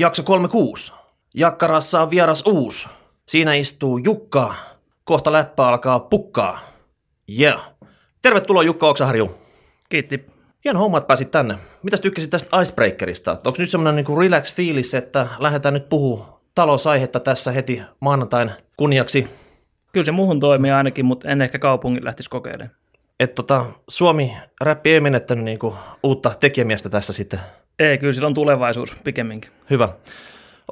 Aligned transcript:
Jakso 0.00 0.22
36. 0.22 0.92
Jakkarassa 1.34 2.02
on 2.02 2.10
vieras 2.10 2.42
uus. 2.46 2.88
Siinä 3.28 3.54
istuu 3.54 3.98
Jukka. 3.98 4.54
Kohta 5.04 5.32
läppä 5.32 5.68
alkaa 5.68 6.00
pukkaa. 6.00 6.60
Yeah. 7.38 7.70
Tervetuloa 8.22 8.62
Jukka 8.62 8.88
Oksaharju. 8.88 9.30
Kiitti. 9.88 10.26
Hieno 10.64 10.80
homma, 10.80 10.98
että 10.98 11.06
pääsit 11.06 11.30
tänne. 11.30 11.58
Mitäs 11.82 12.00
tykkäsit 12.00 12.30
tästä 12.30 12.60
Icebreakerista? 12.60 13.30
Onko 13.30 13.52
nyt 13.58 13.70
semmoinen 13.70 13.96
niinku 13.96 14.20
relax 14.20 14.54
fiilis, 14.54 14.94
että 14.94 15.26
lähdetään 15.38 15.74
nyt 15.74 15.88
puhua 15.88 16.40
talousaihetta 16.54 17.20
tässä 17.20 17.52
heti 17.52 17.82
maanantain 18.00 18.50
kunniaksi? 18.76 19.28
Kyllä 19.92 20.04
se 20.04 20.12
muuhun 20.12 20.40
toimii 20.40 20.70
ainakin, 20.70 21.04
mutta 21.04 21.28
en 21.28 21.42
ehkä 21.42 21.58
kaupungin 21.58 22.04
lähtisi 22.04 22.30
kokeilemaan. 22.30 22.76
Että 23.20 23.34
tota, 23.34 23.66
Suomi 23.88 24.36
räppi 24.60 24.92
ei 24.92 25.00
menettänyt 25.00 25.44
niinku 25.44 25.74
uutta 26.02 26.32
tekijämiestä 26.40 26.88
tässä 26.88 27.12
sitten. 27.12 27.40
Ei, 27.80 27.98
kyllä 27.98 28.12
sillä 28.12 28.26
on 28.26 28.34
tulevaisuus 28.34 28.96
pikemminkin. 29.04 29.50
Hyvä. 29.70 29.88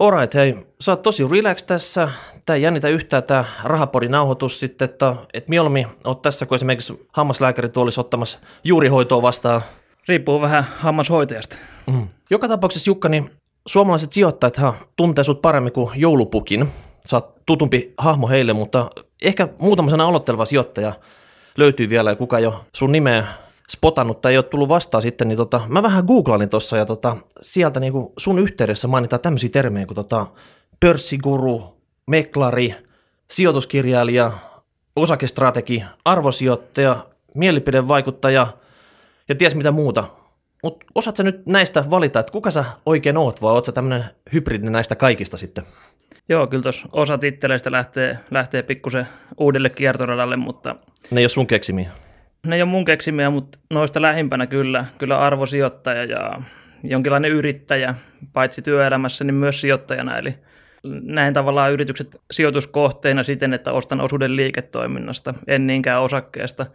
Alright, 0.01 0.35
hei, 0.35 0.67
sä 0.81 0.93
oot 0.93 1.03
tosi 1.03 1.29
relax 1.31 1.63
tässä. 1.63 2.09
Tää 2.47 2.57
ei 2.57 2.63
jännitä 2.63 2.89
yhtään 2.89 3.23
tää 3.23 3.45
rahapodin 3.65 4.11
nauhoitus 4.11 4.61
sitten, 4.61 4.85
että 4.85 5.15
et 5.35 5.49
mieluummin 5.49 5.87
oot 6.05 6.23
tässä, 6.23 6.47
kun 6.47 6.55
esimerkiksi 6.55 7.07
hammaslääkäri 7.13 7.69
olisi 7.77 8.01
ottamassa 8.01 8.39
juurihoitoa 8.65 9.23
vastaan. 9.23 9.63
Riippuu 10.09 10.41
vähän 10.41 10.67
hammashoitajasta. 10.79 11.57
Mm. 11.87 12.09
Joka 12.31 12.49
tapauksessa 12.49 12.91
Jukka, 12.91 13.09
niin 13.09 13.31
suomalaiset 13.67 14.13
sijoittajat 14.13 14.61
tuntee 14.97 15.25
sut 15.25 15.43
paremmin 15.43 15.73
kuin 15.73 15.91
joulupukin. 15.95 16.69
Sä 17.07 17.17
oot 17.17 17.35
tutumpi 17.47 17.95
hahmo 17.99 18.29
heille, 18.29 18.53
mutta 18.53 18.91
ehkä 19.23 19.49
muutama 19.59 19.91
sana 19.91 20.05
aloitteleva 20.05 20.45
sijoittaja 20.45 20.93
löytyy 21.57 21.89
vielä, 21.89 22.11
ja 22.11 22.17
kuka 22.17 22.39
jo 22.39 22.65
sun 22.75 22.93
nimeä 22.93 23.27
spotannut 23.71 24.21
tai 24.21 24.33
ei 24.33 24.39
ole 24.39 24.45
tullut 24.45 24.69
vastaan 24.69 25.03
sitten, 25.03 25.29
niin 25.29 25.37
tota, 25.37 25.61
mä 25.69 25.83
vähän 25.83 26.05
googlailin 26.05 26.49
tuossa 26.49 26.77
ja 26.77 26.87
tota, 26.87 27.17
sieltä 27.41 27.81
niin 27.81 27.93
sun 28.17 28.39
yhteydessä 28.39 28.89
mainitaan 28.89 29.21
tämmöisiä 29.21 29.51
termejä 29.51 29.87
kuin 29.87 29.95
tota, 29.95 30.27
pörssiguru, 30.81 31.77
meklari, 32.07 32.75
sijoituskirjailija, 33.31 34.33
osakestrategi, 34.97 35.85
arvosijoittaja, 36.05 36.97
mielipidevaikuttaja 37.35 38.47
ja 39.29 39.35
ties 39.35 39.55
mitä 39.55 39.71
muuta. 39.71 40.05
Mutta 40.63 40.87
osaat 40.95 41.17
sä 41.17 41.23
nyt 41.23 41.47
näistä 41.47 41.85
valita, 41.91 42.21
että 42.21 42.33
kuka 42.33 42.51
sä 42.51 42.65
oikein 42.87 43.17
oot, 43.17 43.43
vai 43.43 43.53
oot 43.53 43.65
sä 43.65 43.73
tämmöinen 43.73 44.05
hybridi 44.33 44.71
näistä 44.71 44.97
kaikista 44.97 45.37
sitten? 45.37 45.65
Joo, 46.29 46.47
kyllä 46.47 46.63
tuossa 46.63 46.89
osa 46.93 47.19
titteleistä 47.19 47.73
lähtee, 47.73 48.19
lähtee 48.31 48.63
pikkusen 48.63 49.09
uudelle 49.39 49.71
kiertoradalle, 49.71 50.37
mutta 50.37 50.77
Ne 51.11 51.21
ei 51.21 51.25
ole 51.25 51.29
sun 51.29 51.47
keksimiä. 51.47 51.91
Ne 52.47 52.57
ei 52.57 52.63
ole 52.63 52.71
mun 52.71 52.85
keksimiä, 52.85 53.31
mutta 53.31 53.59
noista 53.71 54.03
lähimpänä 54.03 54.47
kyllä, 54.47 54.85
kyllä 54.99 55.19
arvosijoittaja 55.19 56.05
ja 56.05 56.43
jonkinlainen 56.85 57.31
yrittäjä, 57.31 57.95
paitsi 58.33 58.63
työelämässä, 58.63 59.25
niin 59.25 59.35
myös 59.35 59.61
sijoittajana. 59.61 60.19
Eli 60.19 60.35
näin 61.03 61.35
tavallaan 61.35 61.73
yritykset 61.73 62.21
sijoituskohteina 62.31 63.23
siten, 63.23 63.55
että 63.55 63.73
ostan 63.73 64.01
osuuden 64.01 64.37
liiketoiminnasta, 64.37 65.35
en 65.47 65.67
niinkään 65.67 66.03
osakkeesta. 66.03 66.67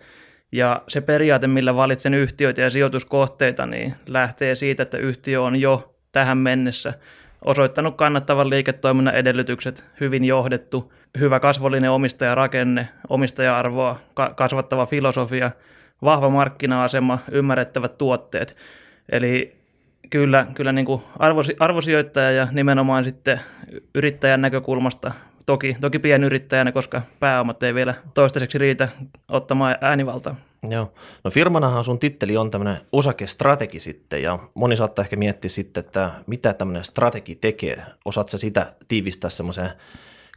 Ja 0.52 0.82
se 0.88 1.02
periaate, 1.02 1.48
millä 1.48 1.76
valitsen 1.76 2.14
yhtiöitä 2.14 2.62
ja 2.62 2.70
sijoituskohteita, 2.70 3.66
niin 3.66 3.96
lähtee 4.08 4.56
siitä, 4.56 4.84
että 4.84 4.98
yhtiö 4.98 5.42
on 5.42 5.56
jo 5.56 5.96
tähän 6.12 6.38
mennessä 6.38 6.94
osoittanut 7.46 7.98
kannattavan 7.98 8.50
liiketoiminnan 8.50 9.16
edellytykset, 9.16 9.86
hyvin 10.00 10.26
johdettu, 10.26 10.94
hyvä 11.20 11.40
kasvollinen 11.40 11.92
omistajarakenne, 11.92 12.90
omistaja-arvoa 13.10 14.00
ka- 14.14 14.34
kasvattava 14.36 14.86
filosofia, 14.86 15.52
vahva 16.02 16.30
markkina-asema, 16.30 17.20
ymmärrettävät 17.32 17.98
tuotteet. 17.98 18.58
Eli 19.10 19.56
kyllä, 20.10 20.48
kyllä 20.56 20.72
niin 20.72 20.86
kuin 20.86 21.02
arvosi, 21.20 21.56
arvosijoittaja 21.60 22.32
ja 22.32 22.48
nimenomaan 22.52 23.04
sitten 23.04 23.40
yrittäjän 23.96 24.42
näkökulmasta, 24.42 25.12
toki, 25.46 25.78
toki 25.82 26.00
pienyrittäjänä, 26.00 26.72
koska 26.72 27.02
pääomat 27.20 27.64
ei 27.64 27.74
vielä 27.74 27.94
toistaiseksi 28.14 28.58
riitä 28.58 28.88
ottamaan 29.30 29.76
äänivaltaa. 29.82 30.36
Joo. 30.70 30.94
No 31.24 31.32
firmanahan 31.32 31.84
sun 31.84 32.00
titteli 32.00 32.38
on 32.38 32.52
tämmöinen 32.52 32.78
osakestrategi 32.92 33.80
sitten 33.80 34.24
ja 34.24 34.40
moni 34.54 34.76
saattaa 34.76 35.04
ehkä 35.04 35.16
miettiä 35.16 35.50
sitten, 35.50 35.84
että 35.86 36.12
mitä 36.28 36.54
tämmöinen 36.54 36.84
strategi 36.84 37.36
tekee. 37.36 37.84
Osaat 38.06 38.30
sä 38.30 38.38
sitä 38.38 38.74
tiivistää 38.88 39.30
semmoiseen 39.30 39.70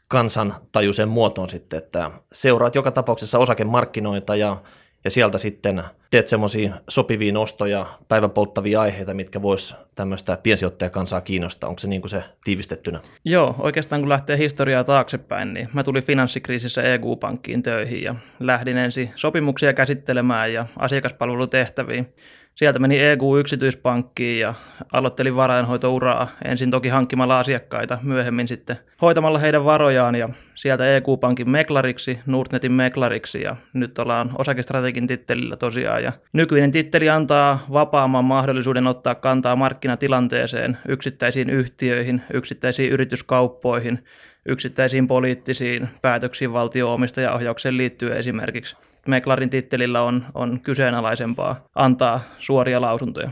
kansantajuiseen 0.09 1.09
muotoon 1.09 1.50
sitten, 1.50 1.78
että 1.78 2.11
seuraat 2.33 2.75
joka 2.75 2.91
tapauksessa 2.91 3.39
osakemarkkinoita 3.39 4.37
ja, 4.37 4.56
ja 5.05 5.11
sieltä 5.11 5.39
sitten 5.39 5.83
teet 6.11 6.27
semmoisia 6.27 6.75
sopivia 6.89 7.33
nostoja, 7.33 7.87
päivän 8.09 8.31
polttavia 8.31 8.81
aiheita, 8.81 9.15
mitkä 9.15 9.43
vois 9.43 9.77
tämmöistä 9.94 10.39
piensijoittajakansaa 10.43 11.21
kiinnostaa. 11.21 11.69
Onko 11.71 11.78
se 11.78 11.89
niin 11.89 12.00
kuin 12.00 12.11
se 12.11 12.25
tiivistettynä? 12.44 13.00
Joo, 13.25 13.55
oikeastaan 13.59 14.03
kun 14.03 14.09
lähtee 14.09 14.39
historiaa 14.39 14.84
taaksepäin, 14.84 15.55
niin 15.55 15.69
mä 15.72 15.83
tulin 15.83 16.05
finanssikriisissä 16.05 16.83
EU-pankkiin 16.83 17.62
töihin 17.62 18.03
ja 18.03 18.15
lähdin 18.41 18.77
ensin 18.77 19.11
sopimuksia 19.17 19.73
käsittelemään 19.73 20.53
ja 20.53 20.67
asiakaspalvelutehtäviin. 20.78 22.15
Sieltä 22.56 22.78
meni 22.78 22.99
EU-yksityispankkiin 22.99 24.41
ja 24.41 24.55
aloittelin 24.93 25.37
varainhoitouraa, 25.37 26.28
ensin 26.44 26.71
toki 26.71 26.89
hankkimalla 26.89 27.39
asiakkaita, 27.39 27.99
myöhemmin 28.03 28.49
sitten 28.49 28.77
hoitamalla 29.03 29.39
heidän 29.39 29.65
varojaan 29.65 30.15
ja 30.15 30.28
sieltä 30.55 30.84
EU-pankin 30.87 31.50
meklariksi, 31.50 32.19
Nordnetin 32.27 32.72
meklariksi 32.72 33.43
ja 33.43 33.56
nyt 33.72 33.99
ollaan 33.99 34.31
osakestrategin 34.39 35.06
tittelillä 35.06 35.56
tosiaan. 35.56 36.03
Ja 36.03 36.12
nykyinen 36.33 36.71
titteli 36.71 37.09
antaa 37.09 37.67
vapaamman 37.72 38.25
mahdollisuuden 38.25 38.87
ottaa 38.87 39.15
kantaa 39.15 39.56
markkinatilanteeseen, 39.56 40.78
yksittäisiin 40.88 41.50
yhtiöihin, 41.50 42.23
yksittäisiin 42.33 42.93
yrityskauppoihin, 42.93 44.05
yksittäisiin 44.48 45.08
poliittisiin 45.08 45.88
päätöksiin 46.02 46.52
valtio-omistajaohjaukseen 46.52 47.76
liittyen 47.76 48.16
esimerkiksi. 48.16 48.76
Meklarin 49.06 49.50
tittelillä 49.50 50.02
on, 50.02 50.24
on 50.34 50.60
kyseenalaisempaa 50.60 51.64
antaa 51.74 52.20
suoria 52.38 52.80
lausuntoja. 52.80 53.30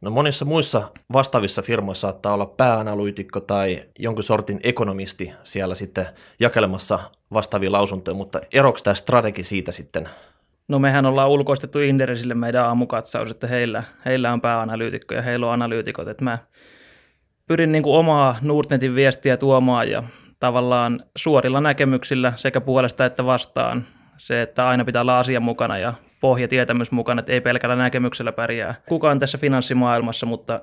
No 0.00 0.10
monissa 0.10 0.44
muissa 0.44 0.82
vastaavissa 1.12 1.62
firmoissa 1.62 2.00
saattaa 2.00 2.34
olla 2.34 2.46
pääanalyytikko 2.46 3.40
tai 3.40 3.82
jonkun 3.98 4.22
sortin 4.22 4.60
ekonomisti 4.62 5.32
siellä 5.42 5.74
sitten 5.74 6.06
jakelemassa 6.40 6.98
vastaavia 7.32 7.72
lausuntoja, 7.72 8.14
mutta 8.14 8.40
eroksi 8.52 8.84
tämä 8.84 8.94
strategi 8.94 9.44
siitä 9.44 9.72
sitten? 9.72 10.08
No 10.68 10.78
mehän 10.78 11.06
ollaan 11.06 11.30
ulkoistettu 11.30 11.78
Inderesille 11.78 12.34
meidän 12.34 12.64
aamukatsaus, 12.64 13.30
että 13.30 13.46
heillä, 13.46 13.84
heillä 14.04 14.32
on 14.32 14.40
pääanalyytikko 14.40 15.14
ja 15.14 15.22
heillä 15.22 15.46
on 15.46 15.52
analyytikot. 15.52 16.08
Että 16.08 16.24
mä 16.24 16.38
pyrin 17.46 17.72
niin 17.72 17.82
kuin 17.82 17.96
omaa 17.96 18.36
Nordnetin 18.42 18.94
viestiä 18.94 19.36
tuomaan 19.36 19.90
ja 19.90 20.02
tavallaan 20.40 21.04
suorilla 21.16 21.60
näkemyksillä 21.60 22.32
sekä 22.36 22.60
puolesta 22.60 23.04
että 23.04 23.26
vastaan. 23.26 23.84
Se, 24.18 24.42
että 24.42 24.68
aina 24.68 24.84
pitää 24.84 25.02
olla 25.02 25.18
asia 25.18 25.40
mukana 25.40 25.78
ja 25.78 25.94
pohjatietämys 26.20 26.92
mukana, 26.92 27.20
että 27.20 27.32
ei 27.32 27.40
pelkällä 27.40 27.76
näkemyksellä 27.76 28.32
pärjää 28.32 28.74
kukaan 28.88 29.18
tässä 29.18 29.38
finanssimaailmassa, 29.38 30.26
mutta 30.26 30.60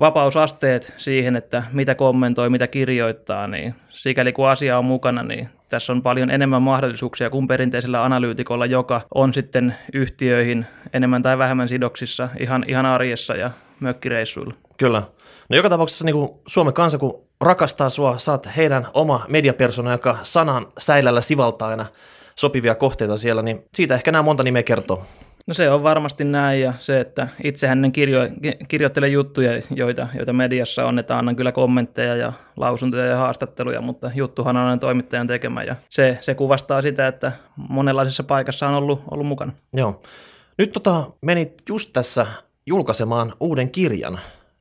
vapausasteet 0.00 0.94
siihen, 0.96 1.36
että 1.36 1.62
mitä 1.72 1.94
kommentoi, 1.94 2.50
mitä 2.50 2.66
kirjoittaa, 2.66 3.46
niin 3.46 3.74
sikäli 3.90 4.32
kun 4.32 4.48
asia 4.48 4.78
on 4.78 4.84
mukana, 4.84 5.22
niin 5.22 5.48
tässä 5.68 5.92
on 5.92 6.02
paljon 6.02 6.30
enemmän 6.30 6.62
mahdollisuuksia 6.62 7.30
kuin 7.30 7.48
perinteisellä 7.48 8.04
analyytikolla, 8.04 8.66
joka 8.66 9.00
on 9.14 9.34
sitten 9.34 9.74
yhtiöihin 9.92 10.66
enemmän 10.92 11.22
tai 11.22 11.38
vähemmän 11.38 11.68
sidoksissa 11.68 12.28
ihan, 12.40 12.64
ihan 12.68 12.86
arjessa 12.86 13.36
ja 13.36 13.50
mökkireissuilla. 13.80 14.54
Kyllä. 14.76 15.02
No 15.48 15.56
joka 15.56 15.70
tapauksessa 15.70 16.04
niin 16.04 16.16
kuin 16.16 16.30
Suomen 16.46 16.74
kansa, 16.74 16.98
kun 16.98 17.25
rakastaa 17.40 17.88
sua, 17.88 18.18
saat 18.18 18.48
heidän 18.56 18.86
oma 18.94 19.24
mediapersona, 19.28 19.92
joka 19.92 20.18
sanan 20.22 20.66
säilällä 20.78 21.20
sivaltaa 21.20 21.68
aina 21.68 21.86
sopivia 22.36 22.74
kohteita 22.74 23.18
siellä, 23.18 23.42
niin 23.42 23.64
siitä 23.74 23.94
ehkä 23.94 24.12
nämä 24.12 24.22
monta 24.22 24.42
nimeä 24.42 24.62
kertoo. 24.62 25.02
No 25.46 25.54
se 25.54 25.70
on 25.70 25.82
varmasti 25.82 26.24
näin 26.24 26.60
ja 26.60 26.72
se, 26.78 27.00
että 27.00 27.28
itsehän 27.44 27.84
en 27.84 27.92
kirjo, 27.92 28.20
kirjoittele 28.68 29.08
juttuja, 29.08 29.50
joita, 29.70 30.08
joita 30.14 30.32
mediassa 30.32 30.86
on, 30.86 30.98
että 30.98 31.18
annan 31.18 31.36
kyllä 31.36 31.52
kommentteja 31.52 32.16
ja 32.16 32.32
lausuntoja 32.56 33.04
ja 33.04 33.16
haastatteluja, 33.16 33.80
mutta 33.80 34.10
juttuhan 34.14 34.56
on 34.56 34.80
toimittajan 34.80 35.26
tekemä 35.26 35.62
ja 35.62 35.76
se, 35.90 36.18
se 36.20 36.34
kuvastaa 36.34 36.82
sitä, 36.82 37.06
että 37.06 37.32
monenlaisessa 37.56 38.24
paikassa 38.24 38.68
on 38.68 38.74
ollut, 38.74 39.02
ollut 39.10 39.26
mukana. 39.26 39.52
Joo. 39.74 40.02
Nyt 40.58 40.72
tota, 40.72 41.10
menit 41.22 41.62
just 41.68 41.90
tässä 41.92 42.26
julkaisemaan 42.66 43.32
uuden 43.40 43.70
kirjan, 43.70 44.18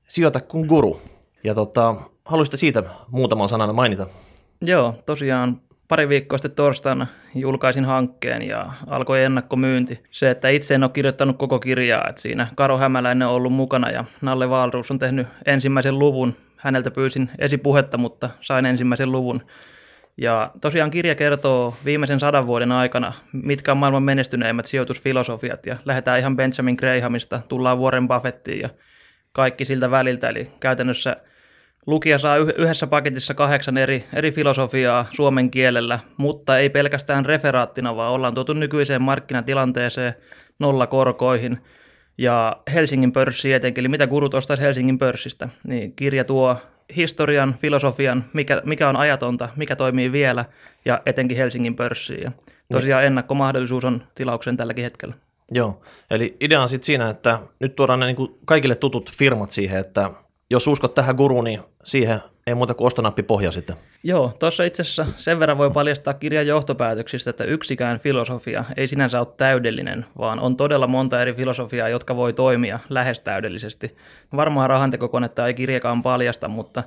Sijoita 0.07 0.42
kuin 0.42 0.68
guru. 0.68 1.01
Ja 1.44 1.54
tota, 1.54 1.95
haluaisitte 2.25 2.57
siitä 2.57 2.83
muutaman 3.12 3.50
sanan 3.50 3.75
mainita? 3.75 4.07
Joo, 4.62 4.95
tosiaan 5.06 5.62
pari 5.88 6.10
viikkoa 6.10 6.38
sitten 6.38 6.56
torstaina 6.56 7.07
julkaisin 7.36 7.86
hankkeen 7.86 8.42
ja 8.42 8.74
alkoi 8.88 9.24
ennakkomyynti. 9.24 10.04
Se, 10.12 10.30
että 10.30 10.50
itse 10.50 10.75
en 10.75 10.83
ole 10.83 10.92
kirjoittanut 10.92 11.38
koko 11.38 11.60
kirjaa, 11.60 12.07
että 12.10 12.22
siinä 12.22 12.48
Karo 12.56 12.77
Hämäläinen 12.77 13.27
on 13.27 13.33
ollut 13.33 13.54
mukana 13.54 13.92
ja 13.92 14.06
Nalle 14.22 14.50
Valruus 14.50 14.92
on 14.92 15.00
tehnyt 15.00 15.27
ensimmäisen 15.45 16.00
luvun. 16.00 16.36
Häneltä 16.57 16.92
pyysin 16.92 17.30
esipuhetta, 17.39 17.98
mutta 17.98 18.30
sain 18.42 18.66
ensimmäisen 18.66 19.12
luvun. 19.12 19.42
Ja 20.18 20.51
tosiaan 20.62 20.92
kirja 20.92 21.16
kertoo 21.16 21.74
viimeisen 21.86 22.19
sadan 22.19 22.48
vuoden 22.48 22.71
aikana, 22.71 23.13
mitkä 23.31 23.71
on 23.71 23.78
maailman 23.78 24.04
menestyneimmät 24.04 24.66
sijoitusfilosofiat. 24.66 25.66
Ja 25.66 25.78
lähdetään 25.86 26.19
ihan 26.19 26.36
Benjamin 26.36 26.75
Grahamista, 26.80 27.42
tullaan 27.48 27.80
Warren 27.80 28.07
Buffettiin 28.07 28.60
ja 28.60 28.69
kaikki 29.31 29.66
siltä 29.66 29.92
väliltä. 29.92 30.30
Eli 30.30 30.51
käytännössä 30.60 31.16
Lukija 31.88 32.18
saa 32.18 32.38
yhdessä 32.38 32.88
paketissa 32.88 33.34
kahdeksan 33.34 33.78
eri, 33.78 34.04
eri 34.14 34.32
filosofiaa 34.32 35.06
suomen 35.12 35.52
kielellä, 35.52 36.00
mutta 36.18 36.58
ei 36.58 36.70
pelkästään 36.70 37.26
referaattina, 37.26 37.96
vaan 37.96 38.12
ollaan 38.12 38.34
tuotu 38.34 38.54
nykyiseen 38.54 39.02
markkinatilanteeseen 39.02 40.14
nolla 40.60 40.88
korkoihin 40.88 41.58
ja 42.18 42.58
Helsingin 42.74 43.12
pörssi 43.12 43.54
etenkin, 43.54 43.82
eli 43.82 43.88
mitä 43.88 44.08
gurut 44.08 44.34
ostaisi 44.34 44.64
Helsingin 44.64 44.98
pörssistä, 44.98 45.50
niin 45.68 45.94
kirja 45.96 46.24
tuo 46.24 46.58
historian, 46.96 47.56
filosofian, 47.62 48.26
mikä, 48.34 48.62
mikä 48.66 48.90
on 48.90 48.96
ajatonta, 48.96 49.50
mikä 49.56 49.76
toimii 49.76 50.12
vielä 50.12 50.46
ja 50.86 51.02
etenkin 51.06 51.38
Helsingin 51.38 51.76
pörssiin. 51.76 52.24
Ja 52.24 52.31
tosiaan 52.72 53.06
ennakkomahdollisuus 53.06 53.86
on 53.86 54.04
tilauksen 54.16 54.58
tälläkin 54.58 54.84
hetkellä. 54.84 55.16
Joo, 55.52 55.81
eli 56.12 56.38
idea 56.40 56.62
on 56.62 56.70
sitten 56.70 56.86
siinä, 56.86 57.10
että 57.10 57.40
nyt 57.60 57.76
tuodaan 57.76 58.00
ne 58.00 58.06
niin 58.06 58.16
kuin 58.16 58.38
kaikille 58.46 58.76
tutut 58.76 59.12
firmat 59.12 59.52
siihen, 59.52 59.80
että 59.80 60.12
jos 60.50 60.68
uskot 60.68 60.94
tähän 60.94 61.15
guruun, 61.15 61.44
niin 61.44 61.59
siihen 61.83 62.19
ei 62.47 62.56
muuta 62.56 62.74
kuin 62.74 62.88
ostonappi 62.88 63.24
pohja 63.24 63.51
sitten. 63.51 63.75
Joo, 64.03 64.33
tuossa 64.39 64.63
itse 64.63 64.81
asiassa 64.81 65.06
sen 65.18 65.39
verran 65.39 65.57
voi 65.57 65.71
paljastaa 65.71 66.13
kirjan 66.13 66.47
johtopäätöksistä, 66.47 67.30
että 67.30 67.44
yksikään 67.44 68.00
filosofia 68.00 68.65
ei 68.77 68.88
sinänsä 68.88 69.19
ole 69.19 69.27
täydellinen, 69.38 70.06
vaan 70.18 70.39
on 70.39 70.57
todella 70.57 70.88
monta 70.88 71.21
eri 71.21 71.33
filosofiaa, 71.33 71.89
jotka 71.89 72.15
voi 72.15 72.33
toimia 72.33 72.80
lähes 72.89 73.19
täydellisesti. 73.19 73.97
Varmaan 74.36 74.69
rahantekokonetta 74.69 75.47
ei 75.47 75.53
kirjakaan 75.53 76.03
paljasta, 76.03 76.47
mutta 76.47 76.83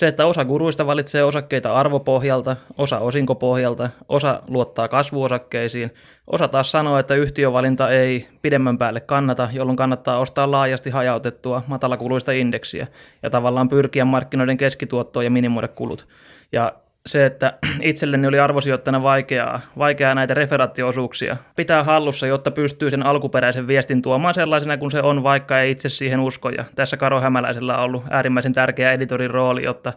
se, 0.00 0.06
että 0.06 0.26
osa 0.26 0.44
guruista 0.44 0.86
valitsee 0.86 1.24
osakkeita 1.24 1.74
arvopohjalta, 1.74 2.56
osa 2.78 2.98
osinkopohjalta, 2.98 3.90
osa 4.08 4.42
luottaa 4.48 4.88
kasvuosakkeisiin, 4.88 5.90
osa 6.26 6.48
taas 6.48 6.72
sanoo, 6.72 6.98
että 6.98 7.14
yhtiövalinta 7.14 7.90
ei 7.90 8.28
pidemmän 8.42 8.78
päälle 8.78 9.00
kannata, 9.00 9.48
jolloin 9.52 9.76
kannattaa 9.76 10.18
ostaa 10.18 10.50
laajasti 10.50 10.90
hajautettua 10.90 11.62
matalakuluista 11.66 12.32
indeksiä 12.32 12.86
ja 13.22 13.30
tavallaan 13.30 13.68
pyrkiä 13.68 14.04
markkinoiden 14.04 14.56
keskituottoon 14.56 15.24
ja 15.24 15.30
minimoida 15.30 15.68
kulut. 15.68 16.08
Ja 16.52 16.72
se, 17.06 17.26
että 17.26 17.58
itselleni 17.82 18.26
oli 18.26 18.38
arvosijoittajana 18.38 19.02
vaikeaa, 19.02 19.60
vaikeaa 19.78 20.14
näitä 20.14 20.34
referaattiosuuksia 20.34 21.36
pitää 21.56 21.84
hallussa, 21.84 22.26
jotta 22.26 22.50
pystyy 22.50 22.90
sen 22.90 23.06
alkuperäisen 23.06 23.66
viestin 23.66 24.02
tuomaan 24.02 24.34
sellaisena 24.34 24.76
kuin 24.76 24.90
se 24.90 25.02
on, 25.02 25.22
vaikka 25.22 25.60
ei 25.60 25.70
itse 25.70 25.88
siihen 25.88 26.20
usko. 26.20 26.48
Ja 26.48 26.64
tässä 26.74 26.96
Karo 26.96 27.20
Hämäläisellä 27.20 27.78
on 27.78 27.84
ollut 27.84 28.04
äärimmäisen 28.10 28.52
tärkeä 28.52 28.92
editorin 28.92 29.30
rooli, 29.30 29.64
jotta 29.64 29.92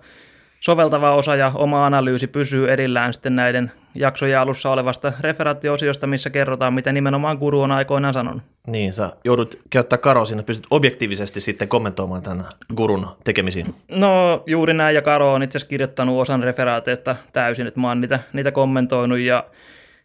soveltava 0.64 1.12
osa 1.12 1.36
ja 1.36 1.52
oma 1.56 1.86
analyysi 1.86 2.28
pysyy 2.28 2.72
erillään 2.72 3.14
sitten 3.14 3.36
näiden 3.36 3.72
jaksojen 3.96 4.40
alussa 4.40 4.72
olevasta 4.72 5.14
referaattiosiosta, 5.20 6.08
missä 6.08 6.30
kerrotaan, 6.30 6.74
mitä 6.74 6.92
nimenomaan 6.92 7.38
guru 7.38 7.62
on 7.62 7.72
aikoinaan 7.72 8.14
sanonut. 8.14 8.44
Niin, 8.68 8.94
sä 8.94 9.12
joudut 9.24 9.60
käyttää 9.70 9.98
Karo 9.98 10.26
sinne, 10.26 10.44
pystyt 10.44 10.68
objektiivisesti 10.72 11.42
sitten 11.42 11.68
kommentoimaan 11.68 12.24
tämän 12.24 12.46
gurun 12.76 13.08
tekemisiin. 13.24 13.76
No 13.92 14.44
juuri 14.46 14.74
näin, 14.74 14.96
ja 14.96 15.02
Karo 15.02 15.34
on 15.34 15.44
itse 15.44 15.58
asiassa 15.58 15.70
kirjoittanut 15.70 16.22
osan 16.22 16.44
referaateista 16.44 17.16
täysin, 17.34 17.68
että 17.68 17.80
mä 17.80 17.88
oon 17.88 18.02
niitä, 18.02 18.20
niitä 18.34 18.52
kommentoinut, 18.52 19.20
ja 19.20 19.44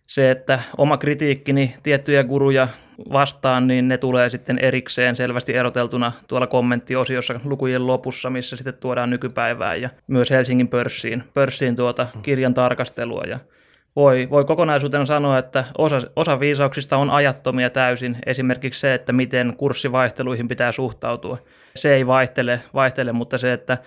se, 0.08 0.30
että 0.30 0.60
oma 0.78 0.96
kritiikkini 0.96 1.74
tiettyjä 1.82 2.24
guruja 2.24 2.68
vastaan, 3.12 3.66
niin 3.66 3.88
ne 3.88 3.98
tulee 3.98 4.30
sitten 4.30 4.58
erikseen 4.58 5.16
selvästi 5.16 5.54
eroteltuna 5.54 6.12
tuolla 6.28 6.46
kommenttiosiossa 6.46 7.40
lukujen 7.44 7.86
lopussa, 7.86 8.30
missä 8.30 8.56
sitten 8.56 8.74
tuodaan 8.74 9.10
nykypäivään 9.10 9.82
ja 9.82 9.90
myös 10.06 10.30
Helsingin 10.30 10.68
pörssiin, 10.68 11.24
pörssiin 11.34 11.76
tuota 11.76 12.06
kirjan 12.22 12.54
tarkastelua. 12.54 13.22
Ja 13.28 13.38
voi, 13.96 14.28
voi 14.30 14.44
kokonaisuutena 14.44 15.06
sanoa, 15.06 15.38
että 15.38 15.64
osa, 15.78 15.98
osa 16.16 16.40
viisauksista 16.40 16.96
on 16.96 17.10
ajattomia 17.10 17.70
täysin. 17.70 18.16
Esimerkiksi 18.26 18.80
se, 18.80 18.94
että 18.94 19.12
miten 19.12 19.54
kurssivaihteluihin 19.56 20.48
pitää 20.48 20.72
suhtautua. 20.72 21.38
Se 21.76 21.94
ei 21.94 22.06
vaihtele, 22.06 22.60
vaihtele 22.74 23.12
mutta 23.12 23.38
se, 23.38 23.52
että 23.52 23.78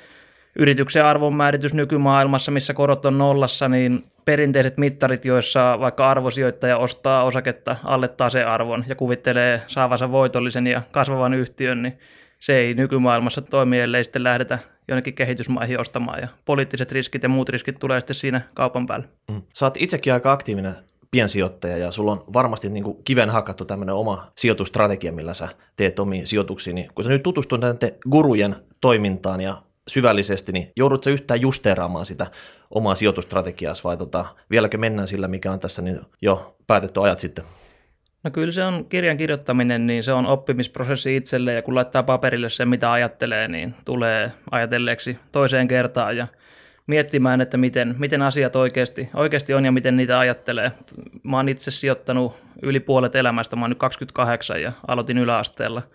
yrityksen 0.59 1.05
arvonmääritys 1.05 1.73
nykymaailmassa, 1.73 2.51
missä 2.51 2.73
korot 2.73 3.05
on 3.05 3.17
nollassa, 3.17 3.69
niin 3.69 4.03
perinteiset 4.25 4.77
mittarit, 4.77 5.25
joissa 5.25 5.77
vaikka 5.79 6.09
arvosijoittaja 6.09 6.77
ostaa 6.77 7.23
osaketta 7.23 7.75
alle 7.83 8.07
tasearvon 8.07 8.85
ja 8.87 8.95
kuvittelee 8.95 9.61
saavansa 9.67 10.11
voitollisen 10.11 10.67
ja 10.67 10.81
kasvavan 10.91 11.33
yhtiön, 11.33 11.81
niin 11.81 11.97
se 12.39 12.57
ei 12.57 12.73
nykymaailmassa 12.73 13.41
toimi, 13.41 13.79
ellei 13.79 14.03
sitten 14.03 14.23
lähdetä 14.23 14.59
jonnekin 14.87 15.13
kehitysmaihin 15.13 15.79
ostamaan 15.79 16.19
ja 16.19 16.27
poliittiset 16.45 16.91
riskit 16.91 17.23
ja 17.23 17.29
muut 17.29 17.49
riskit 17.49 17.79
tulee 17.79 17.99
sitten 17.99 18.15
siinä 18.15 18.41
kaupan 18.53 18.87
päälle. 18.87 19.07
Mm. 19.31 19.41
Sä 19.53 19.65
oot 19.65 19.77
itsekin 19.77 20.13
aika 20.13 20.31
aktiivinen 20.31 20.73
piensijoittaja 21.11 21.77
ja 21.77 21.91
sulla 21.91 22.11
on 22.11 22.23
varmasti 22.33 22.69
niin 22.69 22.83
kuin 22.83 22.97
kiven 23.03 23.29
hakattu 23.29 23.65
tämmöinen 23.65 23.95
oma 23.95 24.27
sijoitustrategia, 24.37 25.11
millä 25.11 25.33
sä 25.33 25.49
teet 25.75 25.99
omiin 25.99 26.27
sijoituksiin. 26.27 26.75
Niin 26.75 26.89
kun 26.95 27.03
sä 27.03 27.09
nyt 27.09 27.23
tutustut 27.23 27.61
näiden 27.61 27.91
gurujen 28.09 28.55
toimintaan 28.81 29.41
ja 29.41 29.57
syvällisesti, 29.91 30.51
niin 30.51 30.71
joudutko 30.75 31.09
yhtään 31.09 31.41
justeeraamaan 31.41 32.05
sitä 32.05 32.27
omaa 32.71 32.95
sijoitustrategiaa 32.95 33.73
vai 33.83 33.97
tota, 33.97 34.25
vieläkö 34.49 34.77
mennään 34.77 35.07
sillä, 35.07 35.27
mikä 35.27 35.51
on 35.51 35.59
tässä 35.59 35.81
niin 35.81 35.99
jo 36.21 36.55
päätetty 36.67 37.01
ajat 37.01 37.19
sitten? 37.19 37.45
No 38.23 38.31
kyllä 38.31 38.51
se 38.51 38.63
on 38.63 38.85
kirjan 38.85 39.17
kirjoittaminen, 39.17 39.87
niin 39.87 40.03
se 40.03 40.13
on 40.13 40.25
oppimisprosessi 40.25 41.15
itselle 41.15 41.53
ja 41.53 41.61
kun 41.61 41.75
laittaa 41.75 42.03
paperille 42.03 42.49
sen, 42.49 42.69
mitä 42.69 42.91
ajattelee, 42.91 43.47
niin 43.47 43.75
tulee 43.85 44.31
ajatelleeksi 44.51 45.17
toiseen 45.31 45.67
kertaan 45.67 46.17
ja 46.17 46.27
miettimään, 46.87 47.41
että 47.41 47.57
miten, 47.57 47.95
miten 47.97 48.21
asiat 48.21 48.55
oikeasti, 48.55 49.09
oikeasti 49.13 49.53
on 49.53 49.65
ja 49.65 49.71
miten 49.71 49.97
niitä 49.97 50.19
ajattelee. 50.19 50.71
Mä 51.23 51.37
oon 51.37 51.49
itse 51.49 51.71
sijoittanut 51.71 52.33
yli 52.61 52.79
puolet 52.79 53.15
elämästä, 53.15 53.55
mä 53.55 53.61
oon 53.61 53.69
nyt 53.71 53.79
28 53.79 54.61
ja 54.61 54.71
aloitin 54.87 55.17
yläasteella– 55.17 55.81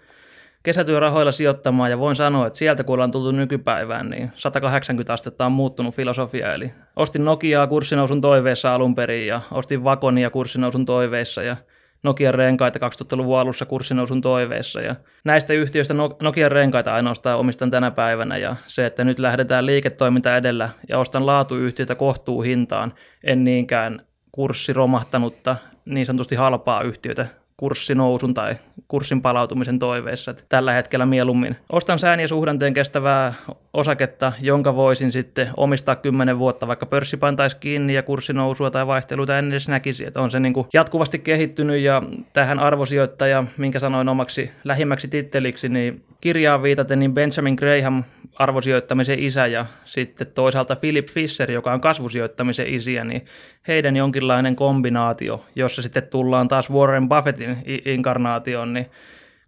kesätyörahoilla 0.67 1.33
sijoittamaan 1.33 1.91
ja 1.91 1.99
voin 1.99 2.17
sanoa, 2.17 2.47
että 2.47 2.59
sieltä 2.59 2.85
kun 2.85 2.95
ollaan 2.95 3.11
tultu 3.11 3.31
nykypäivään, 3.31 4.11
niin 4.11 4.33
180 4.35 5.13
astetta 5.13 5.47
on 5.47 5.53
muuttunut 5.53 5.95
filosofia. 5.95 6.55
Eli 6.55 6.73
ostin 6.97 7.25
Nokiaa 7.25 7.67
kurssinousun 7.67 8.21
toiveessa 8.21 8.75
alun 8.75 8.95
perin 8.95 9.27
ja 9.27 9.41
ostin 9.51 9.85
Vakonia 9.85 10.31
kurssinousun 10.31 10.87
toiveissa 10.87 11.43
ja 11.43 11.57
Nokian 12.03 12.35
renkaita 12.35 12.79
2000-luvun 12.79 13.39
alussa 13.39 13.67
kurssinousun 13.67 14.21
toiveessa. 14.21 14.81
Ja 14.81 14.97
näistä 15.25 15.53
yhtiöistä 15.53 15.95
Nokian 16.23 16.53
renkaita 16.53 16.95
ainoastaan 16.95 17.39
omistan 17.39 17.71
tänä 17.71 17.91
päivänä 17.91 18.37
ja 18.37 18.57
se, 18.67 18.87
että 18.87 19.05
nyt 19.05 19.19
lähdetään 19.19 19.67
liiketoiminta 19.67 20.37
edellä 20.37 20.71
ja 20.89 20.99
ostan 20.99 21.27
laatuyhtiötä 21.27 21.95
kohtuu 21.95 22.43
hintaan, 22.43 22.95
en 23.25 23.45
niinkään 23.45 24.07
kurssi 24.33 24.73
romahtanutta 24.73 25.57
niin 25.85 26.07
sanotusti 26.07 26.35
halpaa 26.35 26.83
yhtiötä 26.83 27.27
kurssinousun 27.57 28.35
tai 28.35 28.57
kurssin 28.89 29.23
palautumisen 29.23 29.79
toiveissa. 29.79 30.31
Että 30.31 30.43
tällä 30.49 30.73
hetkellä 30.73 31.07
mieluummin 31.07 31.57
ostan 31.73 31.99
sään 31.99 32.21
ja 32.21 32.29
suhdanteen 32.29 32.75
kestävää 32.75 33.35
osaketta, 33.73 34.33
jonka 34.41 34.77
voisin 34.77 35.13
sitten 35.13 35.49
omistaa 35.57 35.97
kymmenen 35.97 36.39
vuotta, 36.39 36.67
vaikka 36.67 36.87
pörssi 36.87 37.17
pantaisi 37.17 37.57
kiinni 37.57 37.95
ja 37.95 38.03
kurssinousua 38.03 38.71
tai 38.71 38.87
vaihteluita 38.87 39.39
en 39.39 39.51
edes 39.51 39.69
näkisi. 39.69 40.07
Että 40.07 40.21
on 40.21 40.31
se 40.31 40.41
niin 40.41 40.55
kuin 40.55 40.67
jatkuvasti 40.73 41.19
kehittynyt 41.19 41.83
ja 41.83 42.03
tähän 42.33 42.59
arvosijoittaja, 42.59 43.45
minkä 43.57 43.79
sanoin 43.79 44.09
omaksi 44.09 44.51
lähimmäksi 44.65 45.09
titteliksi, 45.09 45.69
niin 45.69 46.05
kirjaan 46.21 46.63
viitaten, 46.63 46.99
niin 46.99 47.15
Benjamin 47.15 47.55
Graham 47.55 48.05
arvosijoittamisen 48.39 49.19
isä 49.19 49.47
ja 49.47 49.67
sitten 49.85 50.27
toisaalta 50.27 50.77
Philip 50.77 51.09
Fisher, 51.09 51.51
joka 51.51 51.73
on 51.73 51.81
kasvusijoittamisen 51.81 52.75
isiä, 52.75 53.05
niin 53.05 53.25
heidän 53.69 53.97
jonkinlainen 53.97 54.57
kombinaatio, 54.57 55.45
jossa 55.55 55.83
sitten 55.83 56.03
tullaan 56.03 56.49
taas 56.49 56.71
Warren 56.71 57.09
Buffettin 57.09 57.46
inkarnaatioon, 57.85 58.73
niin 58.73 58.87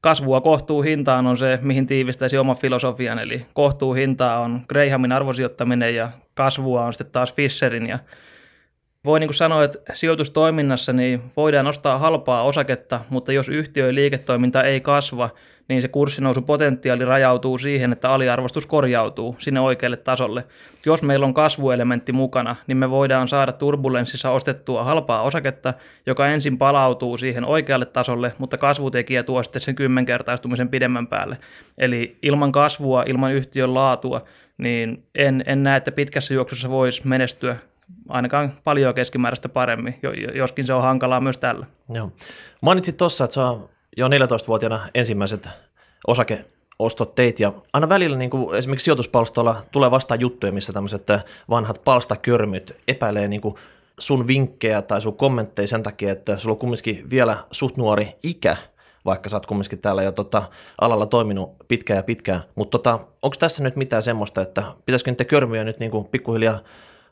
kasvua 0.00 0.40
kohtuu 0.40 0.82
hintaan 0.82 1.26
on 1.26 1.36
se, 1.36 1.58
mihin 1.62 1.86
tiivistäisi 1.86 2.38
oma 2.38 2.54
filosofian, 2.54 3.18
eli 3.18 3.46
kohtuu 3.52 3.94
hintaa 3.94 4.40
on 4.40 4.60
Grahamin 4.68 5.12
arvosijoittaminen 5.12 5.94
ja 5.94 6.10
kasvua 6.34 6.84
on 6.84 6.92
sitten 6.92 7.12
taas 7.12 7.34
Fisherin. 7.34 7.86
Ja 7.86 7.98
voi 9.04 9.20
niin 9.20 9.28
kuin 9.28 9.34
sanoa, 9.34 9.64
että 9.64 9.94
sijoitustoiminnassa 9.94 10.92
niin 10.92 11.22
voidaan 11.36 11.66
ostaa 11.66 11.98
halpaa 11.98 12.42
osaketta, 12.42 13.00
mutta 13.10 13.32
jos 13.32 13.48
yhtiön 13.48 13.94
liiketoiminta 13.94 14.62
ei 14.62 14.80
kasva, 14.80 15.30
niin 15.68 15.82
se 15.82 15.88
kurssinousupotentiaali 15.88 17.04
rajautuu 17.04 17.58
siihen, 17.58 17.92
että 17.92 18.10
aliarvostus 18.10 18.66
korjautuu 18.66 19.36
sinne 19.38 19.60
oikealle 19.60 19.96
tasolle. 19.96 20.44
Jos 20.86 21.02
meillä 21.02 21.26
on 21.26 21.34
kasvuelementti 21.34 22.12
mukana, 22.12 22.56
niin 22.66 22.76
me 22.76 22.90
voidaan 22.90 23.28
saada 23.28 23.52
turbulenssissa 23.52 24.30
ostettua 24.30 24.84
halpaa 24.84 25.22
osaketta, 25.22 25.74
joka 26.06 26.26
ensin 26.26 26.58
palautuu 26.58 27.16
siihen 27.16 27.44
oikealle 27.44 27.86
tasolle, 27.86 28.32
mutta 28.38 28.58
kasvutekijä 28.58 29.22
tuo 29.22 29.42
sitten 29.42 29.62
sen 29.62 29.74
kymmenkertaistumisen 29.74 30.68
pidemmän 30.68 31.06
päälle. 31.06 31.38
Eli 31.78 32.18
ilman 32.22 32.52
kasvua, 32.52 33.04
ilman 33.06 33.32
yhtiön 33.32 33.74
laatua, 33.74 34.24
niin 34.58 35.04
en, 35.14 35.44
en 35.46 35.62
näe, 35.62 35.76
että 35.76 35.92
pitkässä 35.92 36.34
juoksussa 36.34 36.70
voisi 36.70 37.06
menestyä 37.06 37.56
ainakaan 38.08 38.52
paljon 38.64 38.94
keskimääräistä 38.94 39.48
paremmin, 39.48 39.94
joskin 40.34 40.64
se 40.64 40.72
on 40.72 40.82
hankalaa 40.82 41.20
myös 41.20 41.38
tällä. 41.38 41.66
Joo. 41.94 42.12
Mainitsit 42.60 42.96
tuossa, 42.96 43.24
että 43.24 43.34
sä 43.34 43.48
jo 43.98 44.08
14-vuotiaana 44.08 44.88
ensimmäiset 44.94 45.48
osakeostot 46.06 47.14
teit 47.14 47.40
ja 47.40 47.52
aina 47.72 47.88
välillä 47.88 48.16
niin 48.16 48.30
kuin 48.30 48.58
esimerkiksi 48.58 48.84
sijoituspalstoilla 48.84 49.56
tulee 49.72 49.90
vastaan 49.90 50.20
juttuja, 50.20 50.52
missä 50.52 50.72
tämmöiset 50.72 51.06
vanhat 51.50 51.84
palstakörmyt 51.84 52.76
epäilee 52.88 53.28
niin 53.28 53.40
kuin 53.40 53.54
sun 53.98 54.26
vinkkejä 54.26 54.82
tai 54.82 55.00
sun 55.00 55.16
kommentteja 55.16 55.68
sen 55.68 55.82
takia, 55.82 56.12
että 56.12 56.36
sulla 56.36 56.52
on 56.52 56.58
kumminkin 56.58 57.10
vielä 57.10 57.36
suht 57.50 57.76
nuori 57.76 58.08
ikä, 58.22 58.56
vaikka 59.04 59.28
sä 59.28 59.36
oot 59.36 59.46
kumminkin 59.46 59.78
täällä 59.78 60.02
jo 60.02 60.12
tota, 60.12 60.42
alalla 60.80 61.06
toiminut 61.06 61.56
pitkään 61.68 61.96
ja 61.96 62.02
pitkään. 62.02 62.40
Mutta 62.54 62.78
tota, 62.78 62.92
onko 63.22 63.36
tässä 63.38 63.62
nyt 63.62 63.76
mitään 63.76 64.02
semmoista, 64.02 64.42
että 64.42 64.62
pitäisikö 64.86 65.10
niiden 65.10 65.26
körmiä 65.26 65.64
nyt 65.64 65.78
niinku 65.78 66.04
pikkuhiljaa 66.04 66.58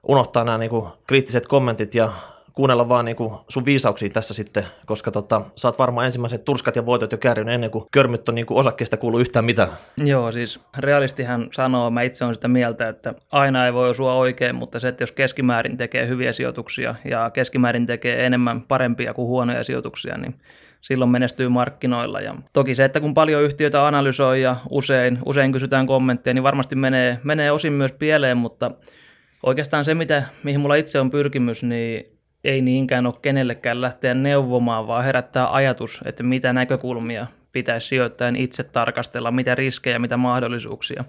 unohtaa 0.09 0.45
nämä 0.45 0.59
niinku 0.59 0.89
kriittiset 1.07 1.47
kommentit 1.47 1.95
ja 1.95 2.13
kuunnella 2.57 2.89
vaan 2.89 3.05
niin 3.05 3.17
kuin 3.17 3.35
sun 3.49 3.65
viisauksia 3.65 4.11
tässä 4.11 4.35
sitten, 4.35 4.65
koska 4.87 5.11
tota, 5.11 5.43
sä 5.57 5.69
oot 5.69 5.79
varmaan 5.79 6.07
ensimmäiset 6.07 6.45
turskat 6.45 6.77
ja 6.77 6.87
voitot 6.87 7.13
jo 7.13 7.19
käärinyt 7.19 7.55
ennen 7.55 7.71
kuin 7.71 7.85
körmyt 7.93 8.29
on 8.29 8.35
niin 8.35 8.47
kuin 8.47 8.59
osakkeesta 8.59 8.97
kuulu 8.97 9.19
yhtään 9.19 9.45
mitään. 9.45 9.69
Joo, 9.97 10.33
siis 10.33 10.61
realistihan 10.79 11.49
sanoo, 11.53 11.91
mä 11.91 12.03
itse 12.03 12.25
on 12.25 12.35
sitä 12.35 12.49
mieltä, 12.49 12.89
että 12.89 13.15
aina 13.33 13.67
ei 13.67 13.73
voi 13.73 13.91
osua 13.91 14.15
oikein, 14.15 14.55
mutta 14.55 14.79
se, 14.79 14.89
että 14.89 15.03
jos 15.03 15.13
keskimäärin 15.13 15.77
tekee 15.77 16.09
hyviä 16.09 16.33
sijoituksia 16.33 16.95
ja 17.05 17.31
keskimäärin 17.31 17.87
tekee 17.87 18.27
enemmän 18.27 18.63
parempia 18.63 19.15
kuin 19.15 19.29
huonoja 19.29 19.65
sijoituksia, 19.65 20.19
niin 20.19 20.35
silloin 20.81 21.11
menestyy 21.11 21.49
markkinoilla. 21.49 22.21
Ja 22.21 22.35
toki 22.53 22.75
se, 22.75 22.85
että 22.85 23.01
kun 23.01 23.15
paljon 23.15 23.43
yhtiöitä 23.43 23.87
analysoi 23.87 24.43
ja 24.43 24.57
usein, 24.71 25.19
usein 25.27 25.53
kysytään 25.53 25.87
kommentteja, 25.87 26.35
niin 26.35 26.43
varmasti 26.43 26.77
menee, 26.77 27.19
menee 27.23 27.51
osin 27.51 27.73
myös 27.73 27.93
pieleen, 27.93 28.37
mutta 28.37 28.71
oikeastaan 29.43 29.85
se, 29.85 29.95
mitä, 29.95 30.23
mihin 30.43 30.61
mulla 30.61 30.75
itse 30.75 31.01
on 31.01 31.11
pyrkimys, 31.11 31.63
niin 31.63 32.16
ei 32.45 32.63
niinkään 32.63 33.07
ole 33.07 33.15
kenellekään 33.23 33.81
lähteä 33.81 34.15
neuvomaan, 34.15 34.87
vaan 34.87 35.05
herättää 35.05 35.55
ajatus, 35.55 36.01
että 36.05 36.23
mitä 36.23 36.53
näkökulmia 36.53 37.27
pitäisi 37.53 37.89
sijoittajan 37.89 38.37
itse 38.37 38.63
tarkastella, 38.63 39.31
mitä 39.31 39.55
riskejä, 39.55 39.99
mitä 39.99 40.17
mahdollisuuksia. 40.17 41.05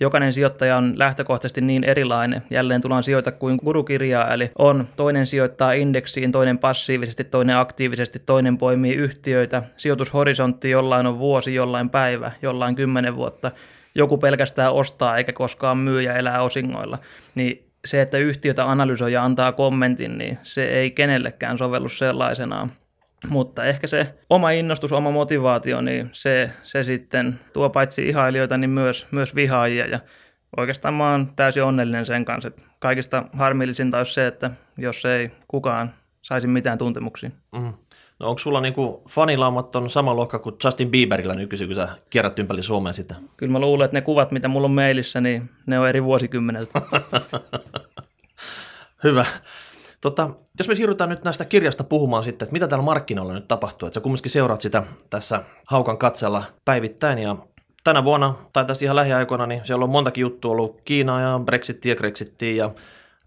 Jokainen 0.00 0.32
sijoittaja 0.32 0.76
on 0.76 0.98
lähtökohtaisesti 0.98 1.60
niin 1.60 1.84
erilainen. 1.84 2.42
Jälleen 2.50 2.80
tullaan 2.80 3.02
sijoita 3.02 3.32
kuin 3.32 3.58
gurukirjaa, 3.64 4.34
eli 4.34 4.50
on 4.58 4.88
toinen 4.96 5.26
sijoittaa 5.26 5.72
indeksiin, 5.72 6.32
toinen 6.32 6.58
passiivisesti, 6.58 7.24
toinen 7.24 7.56
aktiivisesti, 7.56 8.18
toinen 8.26 8.58
poimii 8.58 8.94
yhtiöitä. 8.94 9.62
Sijoitushorisontti 9.76 10.70
jollain 10.70 11.06
on 11.06 11.18
vuosi, 11.18 11.54
jollain 11.54 11.90
päivä, 11.90 12.32
jollain 12.42 12.74
kymmenen 12.74 13.16
vuotta. 13.16 13.50
Joku 13.94 14.18
pelkästään 14.18 14.72
ostaa 14.72 15.16
eikä 15.16 15.32
koskaan 15.32 15.78
myy 15.78 16.02
ja 16.02 16.16
elää 16.16 16.42
osingoilla. 16.42 16.98
Niin 17.34 17.64
se, 17.84 18.02
että 18.02 18.18
yhtiötä 18.18 18.70
analysoi 18.70 19.12
ja 19.12 19.24
antaa 19.24 19.52
kommentin, 19.52 20.18
niin 20.18 20.38
se 20.42 20.64
ei 20.64 20.90
kenellekään 20.90 21.58
sovellu 21.58 21.88
sellaisenaan. 21.88 22.72
Mutta 23.28 23.64
ehkä 23.64 23.86
se 23.86 24.14
oma 24.30 24.50
innostus, 24.50 24.92
oma 24.92 25.10
motivaatio, 25.10 25.80
niin 25.80 26.10
se, 26.12 26.50
se 26.62 26.82
sitten 26.82 27.40
tuo 27.52 27.70
paitsi 27.70 28.08
ihailijoita, 28.08 28.58
niin 28.58 28.70
myös, 28.70 29.06
myös 29.10 29.34
vihaajia. 29.34 29.86
Ja 29.86 30.00
oikeastaan 30.56 30.94
mä 30.94 31.10
oon 31.10 31.28
täysin 31.36 31.62
onnellinen 31.62 32.06
sen 32.06 32.24
kanssa. 32.24 32.48
Että 32.48 32.62
kaikista 32.78 33.24
harmillisinta 33.32 33.98
olisi 33.98 34.12
se, 34.12 34.26
että 34.26 34.50
jos 34.78 35.04
ei 35.04 35.30
kukaan 35.48 35.94
saisi 36.22 36.46
mitään 36.46 36.78
tuntemuksia. 36.78 37.30
Mm. 37.52 37.72
No 38.18 38.28
onko 38.28 38.38
sulla 38.38 38.60
niinku 38.60 39.02
fanilaumat 39.08 39.76
on 39.76 39.90
sama 39.90 40.14
luokka 40.14 40.38
kuin 40.38 40.56
Justin 40.64 40.90
Bieberillä 40.90 41.34
nykyisin, 41.34 41.66
kun 41.66 41.74
sä 41.76 41.88
kierrät 42.10 42.38
ympäri 42.38 42.62
Suomea 42.62 42.92
sitä? 42.92 43.14
Kyllä 43.36 43.52
mä 43.52 43.58
luulen, 43.58 43.84
että 43.84 43.96
ne 43.96 44.00
kuvat, 44.00 44.30
mitä 44.30 44.48
mulla 44.48 44.64
on 44.64 44.70
mailissa, 44.70 45.20
niin 45.20 45.50
ne 45.66 45.78
on 45.78 45.88
eri 45.88 46.04
vuosikymmeneltä. 46.04 46.82
Hyvä. 49.04 49.26
Tota, 50.00 50.30
jos 50.58 50.68
me 50.68 50.74
siirrytään 50.74 51.10
nyt 51.10 51.24
näistä 51.24 51.44
kirjasta 51.44 51.84
puhumaan 51.84 52.24
sitten, 52.24 52.46
että 52.46 52.52
mitä 52.52 52.68
täällä 52.68 52.84
markkinoilla 52.84 53.32
nyt 53.32 53.48
tapahtuu, 53.48 53.86
että 53.86 53.94
sä 53.94 54.00
kumminkin 54.00 54.30
seuraat 54.30 54.60
sitä 54.60 54.82
tässä 55.10 55.42
haukan 55.66 55.98
katsella 55.98 56.42
päivittäin 56.64 57.18
ja 57.18 57.36
tänä 57.84 58.04
vuonna 58.04 58.34
tai 58.52 58.64
tässä 58.64 58.84
ihan 58.84 58.96
lähiaikoina, 58.96 59.46
niin 59.46 59.60
siellä 59.64 59.84
on 59.84 59.90
montakin 59.90 60.22
juttua 60.22 60.50
ollut 60.50 60.80
Kiinaa 60.84 61.20
ja 61.20 61.40
Brexitia 61.44 61.92
ja 61.92 61.96
Grexitia 61.96 62.64
ja 62.64 62.70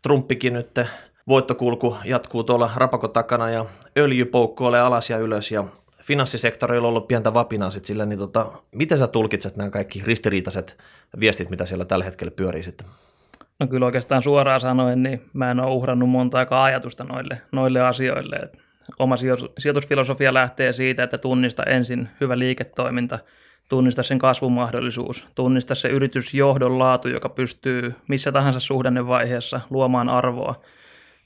Trumpikin 0.02 0.54
nyt 0.54 0.80
voittokulku 1.28 1.98
jatkuu 2.06 2.44
tuolla 2.44 2.72
rapakon 2.76 3.12
takana 3.12 3.50
ja 3.50 3.66
öljy 3.98 4.26
poukkoilee 4.26 4.82
alas 4.82 5.10
ja 5.10 5.18
ylös 5.18 5.52
ja 5.52 5.64
finanssisektorilla 6.04 6.88
on 6.88 6.90
ollut 6.90 7.08
pientä 7.08 7.34
vapinaa 7.34 7.70
sitten 7.70 7.88
sillä, 7.88 8.06
niin 8.06 8.20
tota, 8.20 8.52
miten 8.72 8.98
sä 8.98 9.08
tulkitset 9.08 9.58
nämä 9.58 9.70
kaikki 9.70 10.02
ristiriitaiset 10.06 10.78
viestit, 11.20 11.50
mitä 11.50 11.66
siellä 11.66 11.86
tällä 11.86 12.06
hetkellä 12.06 12.32
pyörii 12.32 12.64
sitten? 12.64 12.88
No 13.60 13.68
kyllä 13.68 13.86
oikeastaan 13.86 14.24
suoraan 14.24 14.62
sanoen, 14.62 15.04
niin 15.04 15.22
mä 15.34 15.52
en 15.52 15.60
ole 15.60 15.72
uhrannut 15.72 16.10
monta 16.10 16.38
aikaa 16.38 16.64
ajatusta 16.64 17.04
noille, 17.04 17.42
noille 17.52 17.82
asioille. 17.82 18.36
Et 18.36 18.58
oma 19.00 19.16
sijoitusfilosofia 19.58 20.34
lähtee 20.34 20.74
siitä, 20.74 21.04
että 21.04 21.18
tunnista 21.18 21.64
ensin 21.64 22.10
hyvä 22.22 22.40
liiketoiminta, 22.40 23.20
tunnista 23.70 24.04
sen 24.04 24.20
kasvumahdollisuus, 24.20 25.28
tunnista 25.36 25.76
se 25.76 25.90
yritysjohdon 25.90 26.80
laatu, 26.80 27.08
joka 27.08 27.30
pystyy 27.30 27.96
missä 28.08 28.32
tahansa 28.32 28.60
suhdannevaiheessa 28.60 29.62
luomaan 29.70 30.10
arvoa– 30.10 30.56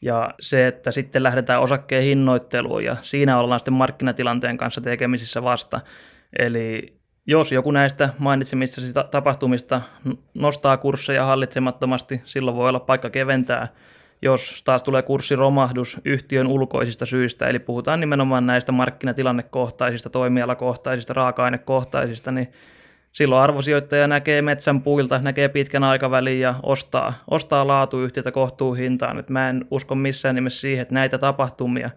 ja 0.02 0.34
se, 0.40 0.68
että 0.68 0.92
sitten 0.92 1.24
lähdetään 1.24 1.62
osakkeen 1.62 2.04
hinnoitteluun 2.04 2.84
ja 2.84 2.96
siinä 3.02 3.40
ollaan 3.40 3.60
sitten 3.60 3.74
markkinatilanteen 3.74 4.58
kanssa 4.58 4.82
tekemisissä 4.82 5.44
vasta. 5.44 5.82
Eli 6.40 6.94
jos 7.28 7.52
joku 7.52 7.72
näistä 7.72 8.10
mainitsemista 8.18 9.04
tapahtumista 9.04 9.82
nostaa 10.34 10.78
kursseja 10.78 11.26
hallitsemattomasti, 11.26 12.22
silloin 12.26 12.58
voi 12.58 12.70
olla 12.70 12.80
paikka 12.80 13.10
keventää. 13.10 13.68
Jos 14.22 14.62
taas 14.66 14.84
tulee 14.84 15.02
kurssiromahdus 15.02 16.02
yhtiön 16.06 16.48
ulkoisista 16.48 17.06
syistä, 17.06 17.48
eli 17.48 17.60
puhutaan 17.60 18.00
nimenomaan 18.00 18.46
näistä 18.46 18.72
markkinatilannekohtaisista, 18.72 20.10
toimialakohtaisista, 20.10 21.14
raaka-ainekohtaisista, 21.14 22.32
niin 22.32 22.52
silloin 23.12 23.42
arvosijoittaja 23.42 24.08
näkee 24.08 24.42
metsän 24.42 24.82
puilta, 24.82 25.20
näkee 25.20 25.48
pitkän 25.50 25.84
aikavälin 25.84 26.40
ja 26.40 26.56
ostaa, 26.64 27.14
ostaa 27.32 27.68
laatuyhtiötä 27.68 28.32
kohtuu 28.32 28.74
hintaan. 28.74 29.20
Et 29.20 29.30
mä 29.30 29.50
en 29.50 29.66
usko 29.72 29.96
missään 29.96 30.36
nimessä 30.36 30.62
siihen, 30.62 30.82
että 30.82 30.94
näitä 30.94 31.18
tapahtumia, 31.18 31.90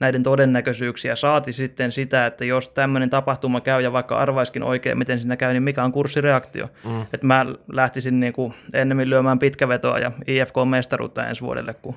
näiden 0.00 0.22
todennäköisyyksiä 0.22 1.16
saati 1.16 1.52
sitten 1.52 1.92
sitä, 1.92 2.26
että 2.26 2.44
jos 2.44 2.68
tämmöinen 2.68 3.10
tapahtuma 3.10 3.60
käy 3.60 3.82
ja 3.82 3.92
vaikka 3.92 4.18
arvaiskin 4.18 4.62
oikein, 4.62 4.98
miten 4.98 5.20
siinä 5.20 5.36
käy, 5.36 5.52
niin 5.52 5.62
mikä 5.62 5.84
on 5.84 5.92
kurssireaktio. 5.92 6.68
Mm. 6.84 7.02
Että 7.02 7.26
mä 7.26 7.46
lähtisin 7.72 8.20
niin 8.20 8.32
kuin 8.32 8.54
ennemmin 8.72 9.10
lyömään 9.10 9.38
pitkävetoa 9.38 9.98
ja 9.98 10.12
IFK-mestaruutta 10.26 11.26
ensi 11.26 11.42
vuodelle, 11.42 11.74
kun 11.74 11.94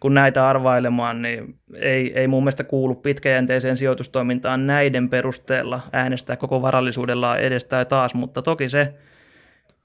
kun 0.00 0.14
näitä 0.14 0.48
arvailemaan, 0.48 1.22
niin 1.22 1.54
ei, 1.74 2.12
ei 2.18 2.28
mun 2.28 2.42
mielestä 2.42 2.64
kuulu 2.64 2.94
pitkäjänteiseen 2.94 3.76
sijoitustoimintaan 3.76 4.66
näiden 4.66 5.08
perusteella 5.08 5.80
äänestää 5.92 6.36
koko 6.36 6.62
varallisuudellaan 6.62 7.40
edes 7.40 7.64
tai 7.64 7.86
taas, 7.86 8.14
mutta 8.14 8.42
toki 8.42 8.68
se 8.68 8.94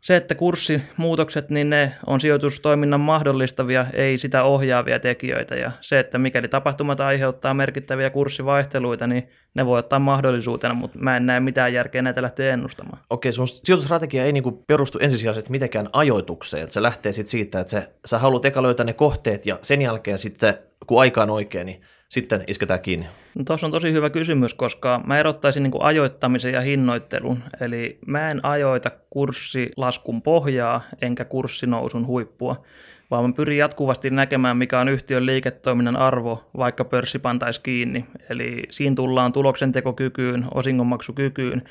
se, 0.04 0.16
että 0.16 0.36
kurssimuutokset, 0.36 1.50
niin 1.50 1.70
ne 1.70 1.94
on 2.08 2.22
sijoitustoiminnan 2.22 3.00
mahdollistavia, 3.00 3.86
ei 3.94 4.18
sitä 4.18 4.44
ohjaavia 4.44 5.00
tekijöitä. 5.00 5.56
Ja 5.56 5.72
se, 5.82 6.00
että 6.00 6.18
mikäli 6.18 6.48
tapahtumat 6.48 7.00
aiheuttaa 7.00 7.54
merkittäviä 7.54 8.10
kurssivaihteluita, 8.10 9.08
niin 9.08 9.30
ne 9.54 9.66
voi 9.66 9.80
ottaa 9.80 10.00
mahdollisuutena, 10.00 10.74
mutta 10.74 11.00
mä 11.00 11.18
en 11.18 11.26
näe 11.26 11.40
mitään 11.40 11.74
järkeä 11.74 12.02
näitä 12.02 12.22
lähteä 12.22 12.54
ennustamaan. 12.54 13.00
Okei, 13.10 13.34
sun 13.34 13.48
sijoitusstrategia 13.48 14.26
ei 14.26 14.34
niinku 14.34 14.52
perustu 14.52 15.00
ensisijaisesti 15.02 15.52
mitenkään 15.52 15.90
ajoitukseen. 15.94 16.72
Se 16.72 16.82
lähtee 16.82 17.12
sit 17.12 17.28
siitä, 17.28 17.60
että 17.60 17.72
se, 17.72 17.92
sä 18.06 18.20
haluat 18.20 18.46
eka 18.46 18.64
löytää 18.64 18.86
ne 18.86 18.94
kohteet 18.94 19.46
ja 19.46 19.60
sen 19.62 19.82
jälkeen 19.82 20.18
sitten, 20.18 20.54
kun 20.88 21.02
aika 21.02 21.24
on 21.24 21.30
oikein, 21.30 21.66
niin 21.66 21.82
sitten 22.10 22.44
isketään 22.48 22.82
kiinni? 22.82 23.06
No, 23.36 23.44
Tuossa 23.44 23.68
on 23.68 23.72
tosi 23.72 23.94
hyvä 23.94 24.10
kysymys, 24.10 24.54
koska 24.54 25.02
mä 25.06 25.18
erottaisin 25.18 25.64
niin 25.64 25.74
ajoittamisen 25.80 26.54
ja 26.54 26.62
hinnoittelun. 26.62 27.40
Eli 27.62 28.00
mä 28.08 28.32
en 28.32 28.46
ajoita 28.46 28.92
kurssilaskun 29.10 30.22
pohjaa 30.22 30.82
enkä 31.02 31.26
kurssinousun 31.26 32.08
huippua, 32.08 32.64
vaan 33.12 33.30
mä 33.30 33.34
pyrin 33.34 33.58
jatkuvasti 33.58 34.10
näkemään, 34.10 34.58
mikä 34.58 34.80
on 34.80 34.90
yhtiön 34.90 35.26
liiketoiminnan 35.26 35.96
arvo, 35.96 36.44
vaikka 36.58 36.86
pörssi 36.86 37.20
pantaisi 37.20 37.62
kiinni. 37.62 38.06
Eli 38.30 38.64
siinä 38.70 38.96
tullaan 38.96 39.34
tuloksentekokykyyn, 39.34 40.46
osingonmaksukykyyn 40.54 41.62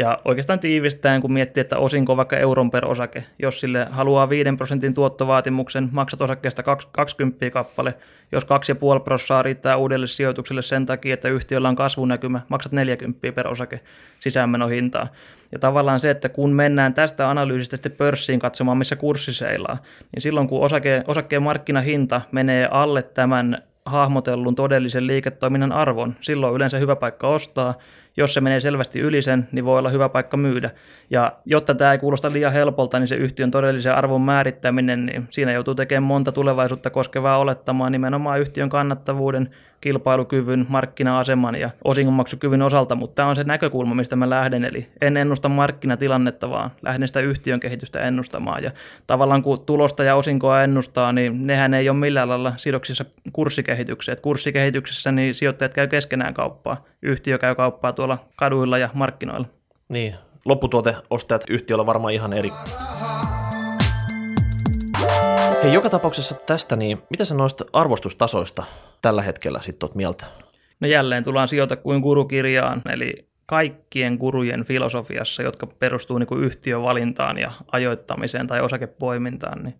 ja 0.00 0.18
oikeastaan 0.24 0.58
tiivistäen, 0.58 1.20
kun 1.20 1.32
miettii, 1.32 1.60
että 1.60 1.78
osinko 1.78 2.16
vaikka 2.16 2.36
euron 2.36 2.70
per 2.70 2.86
osake, 2.86 3.24
jos 3.38 3.60
sille 3.60 3.86
haluaa 3.90 4.28
5 4.28 4.50
prosentin 4.56 4.94
tuottovaatimuksen, 4.94 5.88
maksat 5.92 6.20
osakkeesta 6.20 6.62
20 6.92 7.50
kappale, 7.50 7.94
jos 8.32 8.44
2,5 8.44 8.48
prosenttia 9.04 9.42
riittää 9.42 9.76
uudelle 9.76 10.06
sijoitukselle 10.06 10.62
sen 10.62 10.86
takia, 10.86 11.14
että 11.14 11.28
yhtiöllä 11.28 11.68
on 11.68 11.76
kasvunäkymä, 11.76 12.40
maksat 12.48 12.72
40 12.72 13.32
per 13.32 13.48
osake 13.48 13.80
sisäänmenohintaa. 14.20 15.08
Ja 15.52 15.58
tavallaan 15.58 16.00
se, 16.00 16.10
että 16.10 16.28
kun 16.28 16.52
mennään 16.52 16.94
tästä 16.94 17.30
analyysistä 17.30 17.76
sitten 17.76 17.92
pörssiin 17.92 18.38
katsomaan, 18.40 18.78
missä 18.78 18.96
kurssi 18.96 19.34
seilaa, 19.34 19.78
niin 20.14 20.22
silloin 20.22 20.48
kun 20.48 20.64
osake, 20.64 21.04
osakkeen 21.06 21.42
markkinahinta 21.42 22.20
menee 22.32 22.68
alle 22.70 23.02
tämän 23.02 23.62
hahmotellun 23.86 24.54
todellisen 24.54 25.06
liiketoiminnan 25.06 25.72
arvon, 25.72 26.16
silloin 26.20 26.50
on 26.50 26.56
yleensä 26.56 26.78
hyvä 26.78 26.96
paikka 26.96 27.28
ostaa, 27.28 27.74
jos 28.16 28.34
se 28.34 28.40
menee 28.40 28.60
selvästi 28.60 29.00
yli 29.00 29.22
sen, 29.22 29.48
niin 29.52 29.64
voi 29.64 29.78
olla 29.78 29.88
hyvä 29.90 30.08
paikka 30.08 30.36
myydä. 30.36 30.70
Ja 31.10 31.32
jotta 31.44 31.74
tämä 31.74 31.92
ei 31.92 31.98
kuulosta 31.98 32.32
liian 32.32 32.52
helpolta, 32.52 32.98
niin 32.98 33.08
se 33.08 33.16
yhtiön 33.16 33.50
todellisen 33.50 33.94
arvon 33.94 34.20
määrittäminen, 34.20 35.06
niin 35.06 35.26
siinä 35.30 35.52
joutuu 35.52 35.74
tekemään 35.74 36.02
monta 36.02 36.32
tulevaisuutta 36.32 36.90
koskevaa 36.90 37.38
olettamaa 37.38 37.90
nimenomaan 37.90 38.40
yhtiön 38.40 38.68
kannattavuuden, 38.68 39.50
kilpailukyvyn, 39.80 40.66
markkina-aseman 40.68 41.54
ja 41.54 41.70
osingonmaksukyvyn 41.84 42.62
osalta, 42.62 42.94
mutta 42.94 43.14
tämä 43.14 43.28
on 43.28 43.36
se 43.36 43.44
näkökulma, 43.44 43.94
mistä 43.94 44.16
mä 44.16 44.30
lähden, 44.30 44.64
eli 44.64 44.88
en 45.00 45.16
ennusta 45.16 45.48
markkinatilannetta, 45.48 46.50
vaan 46.50 46.70
lähden 46.82 47.08
sitä 47.08 47.20
yhtiön 47.20 47.60
kehitystä 47.60 48.00
ennustamaan. 48.00 48.62
Ja 48.62 48.70
tavallaan 49.06 49.42
kun 49.42 49.60
tulosta 49.66 50.04
ja 50.04 50.14
osinkoa 50.14 50.62
ennustaa, 50.62 51.12
niin 51.12 51.46
nehän 51.46 51.74
ei 51.74 51.88
ole 51.88 51.98
millään 51.98 52.28
lailla 52.28 52.52
sidoksissa 52.56 53.04
kurssikehitykseen. 53.32 54.12
Et 54.12 54.20
kurssikehityksessä 54.20 55.12
niin 55.12 55.34
sijoittajat 55.34 55.74
käy 55.74 55.86
keskenään 55.86 56.34
kauppaa, 56.34 56.84
yhtiö 57.02 57.38
käy 57.38 57.54
kauppaa 57.54 57.92
tuolla 57.92 58.18
kaduilla 58.36 58.78
ja 58.78 58.88
markkinoilla. 58.94 59.46
Niin, 59.88 60.14
lopputuoteostajat 60.44 61.44
yhtiöllä 61.48 61.86
varmaan 61.86 62.14
ihan 62.14 62.32
eri. 62.32 62.50
Hei, 65.62 65.74
joka 65.74 65.90
tapauksessa 65.90 66.34
tästä, 66.34 66.76
niin 66.76 66.98
mitä 67.10 67.24
sä 67.24 67.34
noista 67.34 67.64
arvostustasoista 67.72 68.64
tällä 69.02 69.22
hetkellä 69.22 69.60
sitten 69.62 69.86
oot 69.86 69.94
mieltä? 69.94 70.26
No 70.80 70.88
jälleen 70.88 71.24
tullaan 71.24 71.48
sijoita 71.48 71.76
kuin 71.76 72.00
gurukirjaan, 72.00 72.82
eli 72.92 73.28
kaikkien 73.46 74.14
gurujen 74.14 74.64
filosofiassa, 74.64 75.42
jotka 75.42 75.66
perustuu 75.66 76.18
niin 76.18 76.26
kuin 76.26 76.44
yhtiövalintaan 76.44 77.38
ja 77.38 77.52
ajoittamiseen 77.72 78.46
tai 78.46 78.60
osakepoimintaan, 78.60 79.64
niin 79.64 79.74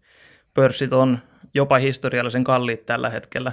pörssit 0.54 0.92
on 0.92 1.18
jopa 1.54 1.78
historiallisen 1.78 2.44
kalliit 2.44 2.86
tällä 2.86 3.10
hetkellä. 3.10 3.52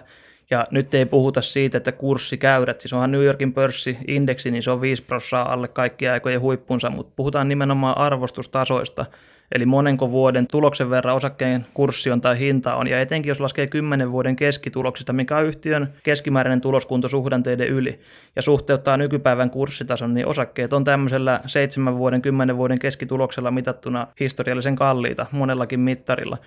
Ja 0.49 0.65
nyt 0.71 0.93
ei 0.93 1.05
puhuta 1.05 1.41
siitä, 1.41 1.77
että 1.77 1.91
kurssikäyrät, 1.91 2.81
siis 2.81 2.93
onhan 2.93 3.11
New 3.11 3.23
Yorkin 3.23 3.53
pörssi-indeksi, 3.53 4.51
niin 4.51 4.63
se 4.63 4.71
on 4.71 4.81
5 4.81 5.03
prosenttia 5.03 5.41
alle 5.41 5.67
kaikkia 5.67 6.13
aikojen 6.13 6.41
huippunsa, 6.41 6.89
mutta 6.89 7.13
puhutaan 7.15 7.47
nimenomaan 7.47 7.97
arvostustasoista, 7.97 9.05
eli 9.51 9.65
monenko 9.65 10.11
vuoden 10.11 10.47
tuloksen 10.47 10.89
verran 10.89 11.15
osakkeen 11.15 11.65
kurssi 11.73 12.11
on 12.11 12.21
tai 12.21 12.39
hinta 12.39 12.75
on, 12.75 12.87
ja 12.87 13.01
etenkin 13.01 13.29
jos 13.29 13.39
laskee 13.39 13.67
10 13.67 14.11
vuoden 14.11 14.35
keskituloksista, 14.35 15.13
mikä 15.13 15.37
on 15.37 15.45
yhtiön 15.45 15.93
keskimääräinen 16.03 16.61
tuloskunto 16.61 17.07
suhdanteiden 17.07 17.67
yli, 17.67 17.99
ja 18.35 18.41
suhteuttaa 18.41 18.97
nykypäivän 18.97 19.49
kurssitason, 19.49 20.13
niin 20.13 20.27
osakkeet 20.27 20.73
on 20.73 20.83
tämmöisellä 20.83 21.41
7 21.45 21.97
vuoden, 21.97 22.21
10 22.21 22.57
vuoden 22.57 22.79
keskituloksella 22.79 23.51
mitattuna 23.51 24.07
historiallisen 24.19 24.75
kalliita 24.75 25.25
monellakin 25.31 25.79
mittarilla. 25.79 26.37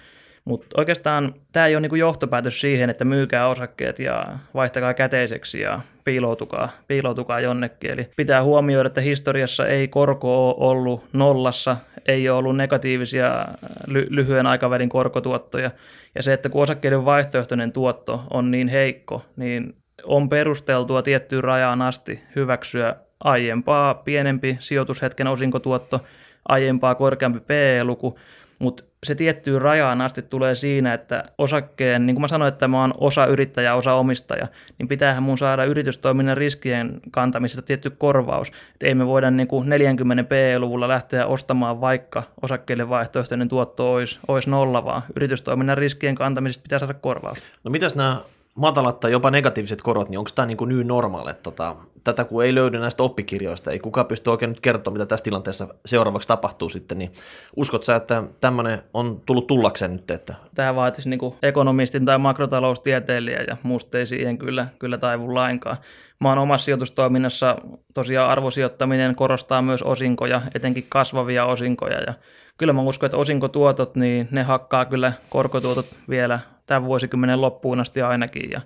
Mutta 0.45 0.81
oikeastaan 0.81 1.35
tämä 1.53 1.67
ei 1.67 1.75
ole 1.75 1.81
niinku 1.81 1.97
johtopäätös 1.97 2.61
siihen, 2.61 2.91
että 2.91 3.05
myykää 3.05 3.49
osakkeet 3.49 3.99
ja 3.99 4.27
vaihtakaa 4.55 4.95
käteiseksi 4.95 5.61
ja 5.61 5.81
piiloutukaa, 6.05 6.69
piiloutukaa 6.89 7.41
jonnekin. 7.41 7.91
Eli 7.91 8.09
pitää 8.17 8.43
huomioida, 8.43 8.87
että 8.87 9.01
historiassa 9.01 9.67
ei 9.67 9.89
korko 9.89 10.49
ole 10.49 10.71
ollut 10.71 11.05
nollassa, 11.13 11.77
ei 12.07 12.29
ole 12.29 12.39
ollut 12.39 12.57
negatiivisia 12.57 13.47
ly- 13.87 14.07
lyhyen 14.11 14.47
aikavälin 14.47 14.89
korkotuottoja. 14.89 15.71
Ja 16.15 16.23
se, 16.23 16.33
että 16.33 16.49
kun 16.49 16.63
osakkeiden 16.63 17.05
vaihtoehtoinen 17.05 17.73
tuotto 17.73 18.23
on 18.31 18.51
niin 18.51 18.69
heikko, 18.69 19.25
niin 19.37 19.75
on 20.05 20.29
perusteltua 20.29 21.03
tiettyyn 21.03 21.45
rajaan 21.45 21.83
asti 21.83 22.23
hyväksyä 22.37 22.97
aiempaa 23.25 23.95
pienempi 23.95 24.57
sijoitushetken 24.61 25.27
osinkotuotto, 25.27 26.01
aiempaa 26.49 26.95
korkeampi 26.95 27.41
PE-luku, 27.41 28.19
mutta 28.61 28.85
se 29.05 29.14
tiettyyn 29.14 29.62
rajaan 29.62 30.00
asti 30.00 30.23
tulee 30.23 30.55
siinä, 30.55 30.95
että 30.95 31.25
osakkeen, 31.38 32.07
niin 32.07 32.14
kuin 32.14 32.21
mä 32.21 32.29
sanoin, 32.29 32.52
että 32.52 32.69
mä 32.69 32.81
oon 32.81 32.95
osa 32.99 33.26
yrittäjä, 33.26 33.75
osa 33.75 33.95
omistaja, 33.95 34.47
niin 34.79 34.88
pitäähän 34.88 35.23
mun 35.23 35.38
saada 35.38 35.64
yritystoiminnan 35.64 36.37
riskien 36.37 37.00
kantamisesta 37.11 37.62
tietty 37.62 37.90
korvaus. 37.90 38.49
Että 38.49 38.87
ei 38.87 38.95
me 38.95 39.07
voida 39.07 39.31
niin 39.31 39.49
kuin 39.49 39.69
40 39.69 40.25
PE-luvulla 40.25 40.88
lähteä 40.88 41.26
ostamaan, 41.26 41.81
vaikka 41.81 42.23
osakkeille 42.43 42.88
vaihtoehtoinen 42.88 43.49
tuotto 43.49 43.93
olisi, 43.93 44.19
olisi 44.29 44.50
nolla, 44.50 44.85
vaan 44.85 45.02
yritystoiminnan 45.17 45.79
riskien 45.79 46.14
kantamisesta 46.14 46.62
pitää 46.62 46.79
saada 46.79 46.95
korvaus. 46.95 47.38
No 47.64 47.71
mitäs 47.71 47.95
nämä 47.95 48.17
matalat 48.61 49.00
tai 49.00 49.12
jopa 49.12 49.31
negatiiviset 49.31 49.83
korot, 49.83 50.09
niin 50.09 50.19
onko 50.19 50.31
tämä 50.35 50.47
niin 50.47 50.59
new 50.67 50.87
normal? 50.87 51.33
Tota, 51.43 51.76
tätä 52.05 52.25
kun 52.25 52.45
ei 52.45 52.55
löydy 52.55 52.79
näistä 52.79 53.02
oppikirjoista, 53.02 53.71
ei 53.71 53.79
kukaan 53.79 54.07
pysty 54.07 54.31
oikein 54.31 54.49
nyt 54.49 54.61
kertoa, 54.61 54.93
mitä 54.93 55.07
tässä 55.07 55.25
tilanteessa 55.25 55.69
seuraavaksi 55.87 56.29
tapahtuu 56.29 56.69
sitten, 56.69 56.99
niin 56.99 57.12
uskot 57.57 57.85
sä, 57.85 57.97
että 57.97 58.23
tämmöinen 58.40 58.83
on 58.95 59.21
tullut 59.26 59.47
tullakseen 59.47 59.93
nyt? 59.93 60.11
Että... 60.11 60.35
Tämä 60.54 60.75
vaatisi 60.75 61.08
niin 61.08 61.21
kuin 61.21 61.35
ekonomistin 61.43 62.04
tai 62.04 62.19
makrotaloustieteilijä 62.19 63.43
ja 63.49 63.56
musta 63.63 63.99
ei 63.99 64.06
siihen 64.06 64.39
kyllä, 64.39 64.67
kyllä 64.78 64.99
taivu 64.99 65.35
lainkaan. 65.35 65.76
Mä 66.21 66.28
oon 66.28 66.39
omassa 66.39 66.65
sijoitustoiminnassa 66.65 67.56
tosiaan 67.95 68.30
arvosijoittaminen 68.30 69.15
korostaa 69.15 69.63
myös 69.63 69.82
osinkoja, 69.82 70.43
etenkin 70.54 70.87
kasvavia 70.89 71.45
osinkoja 71.45 72.00
ja 72.00 72.15
kyllä 72.61 72.73
mä 72.73 72.83
uskon, 72.83 73.07
että 73.07 73.17
osinkotuotot, 73.17 73.97
niin 73.97 74.29
ne 74.31 74.43
hakkaa 74.43 74.85
kyllä 74.85 75.13
korkotuotot 75.29 75.87
vielä 76.09 76.39
tämän 76.67 76.85
vuosikymmenen 76.85 77.41
loppuun 77.41 77.81
asti 77.81 78.03
ainakin. 78.03 78.51
Ja 78.51 78.61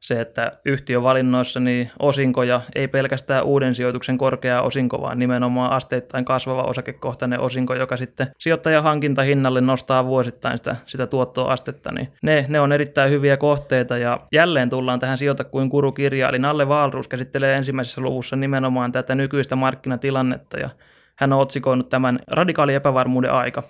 se, 0.00 0.20
että 0.20 0.52
yhtiövalinnoissa 0.64 1.60
niin 1.60 1.90
osinkoja 1.98 2.60
ei 2.74 2.88
pelkästään 2.88 3.44
uuden 3.44 3.74
sijoituksen 3.74 4.18
korkea 4.18 4.62
osinko, 4.62 5.00
vaan 5.00 5.18
nimenomaan 5.18 5.72
asteittain 5.72 6.24
kasvava 6.24 6.62
osakekohtainen 6.62 7.40
osinko, 7.40 7.74
joka 7.74 7.96
sitten 7.96 8.26
sijoittajan 8.38 8.82
hankintahinnalle 8.82 9.60
nostaa 9.60 10.06
vuosittain 10.06 10.58
sitä, 10.58 10.76
sitä 10.86 11.06
tuottoastetta, 11.06 11.92
niin 11.92 12.08
ne, 12.22 12.46
ne 12.48 12.60
on 12.60 12.72
erittäin 12.72 13.10
hyviä 13.10 13.36
kohteita. 13.36 13.98
Ja 13.98 14.20
jälleen 14.32 14.70
tullaan 14.70 15.00
tähän 15.00 15.18
sijoita 15.18 15.44
kuin 15.44 15.68
kurukirja, 15.68 16.28
eli 16.28 16.38
Nalle 16.38 16.68
Valruus 16.68 17.08
käsittelee 17.08 17.56
ensimmäisessä 17.56 18.00
luvussa 18.00 18.36
nimenomaan 18.36 18.92
tätä 18.92 19.14
nykyistä 19.14 19.56
markkinatilannetta. 19.56 20.58
Ja 20.58 20.70
hän 21.18 21.32
on 21.32 21.40
otsikoinut 21.40 21.88
tämän 21.88 22.18
radikaali 22.26 22.74
epävarmuuden 22.74 23.32
aika. 23.32 23.62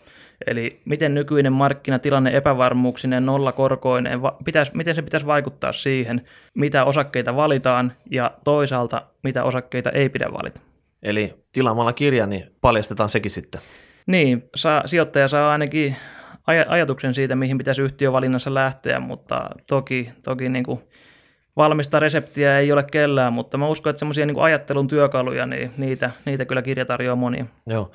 Eli 0.47 0.81
miten 0.85 1.15
nykyinen 1.15 1.53
markkinatilanne 1.53 2.37
epävarmuuksinen, 2.37 3.27
nollakorkoinen, 3.27 4.21
pitäisi, 4.45 4.73
miten 4.75 4.95
se 4.95 5.03
pitäisi 5.03 5.27
vaikuttaa 5.27 5.73
siihen, 5.73 6.23
mitä 6.55 6.85
osakkeita 6.85 7.37
valitaan 7.37 7.93
ja 8.11 8.31
toisaalta 8.45 9.03
mitä 9.23 9.45
osakkeita 9.45 9.91
ei 9.91 10.09
pidä 10.09 10.33
valita. 10.33 10.61
Eli 11.03 11.35
tilaamalla 11.53 11.93
kirja, 11.93 12.27
niin 12.27 12.51
paljastetaan 12.61 13.09
sekin 13.09 13.31
sitten. 13.31 13.61
Niin, 14.07 14.49
saa, 14.57 14.83
sijoittaja 14.87 15.29
saa 15.29 15.53
ainakin 15.53 15.97
aj- 16.51 16.69
ajatuksen 16.69 17.15
siitä, 17.15 17.37
mihin 17.37 17.59
pitäisi 17.59 17.83
yhtiövalinnassa 17.83 18.55
lähteä, 18.55 19.01
mutta 19.01 19.51
toki, 19.67 20.11
toki 20.23 20.49
niin 20.49 20.65
kuin 20.65 20.81
valmista 21.57 22.01
reseptiä 22.01 22.59
ei 22.59 22.73
ole 22.73 22.83
kellään, 22.83 23.33
mutta 23.33 23.59
mä 23.59 23.69
uskon, 23.69 23.91
että 23.91 23.99
semmoisia 23.99 24.27
niin 24.27 24.41
ajattelun 24.41 24.89
työkaluja, 24.89 25.47
niin 25.47 25.73
niitä, 25.77 26.11
niitä 26.25 26.45
kyllä 26.45 26.63
kirja 26.63 26.87
tarjoaa 26.87 27.17
monia. 27.17 27.47
Joo. 27.67 27.91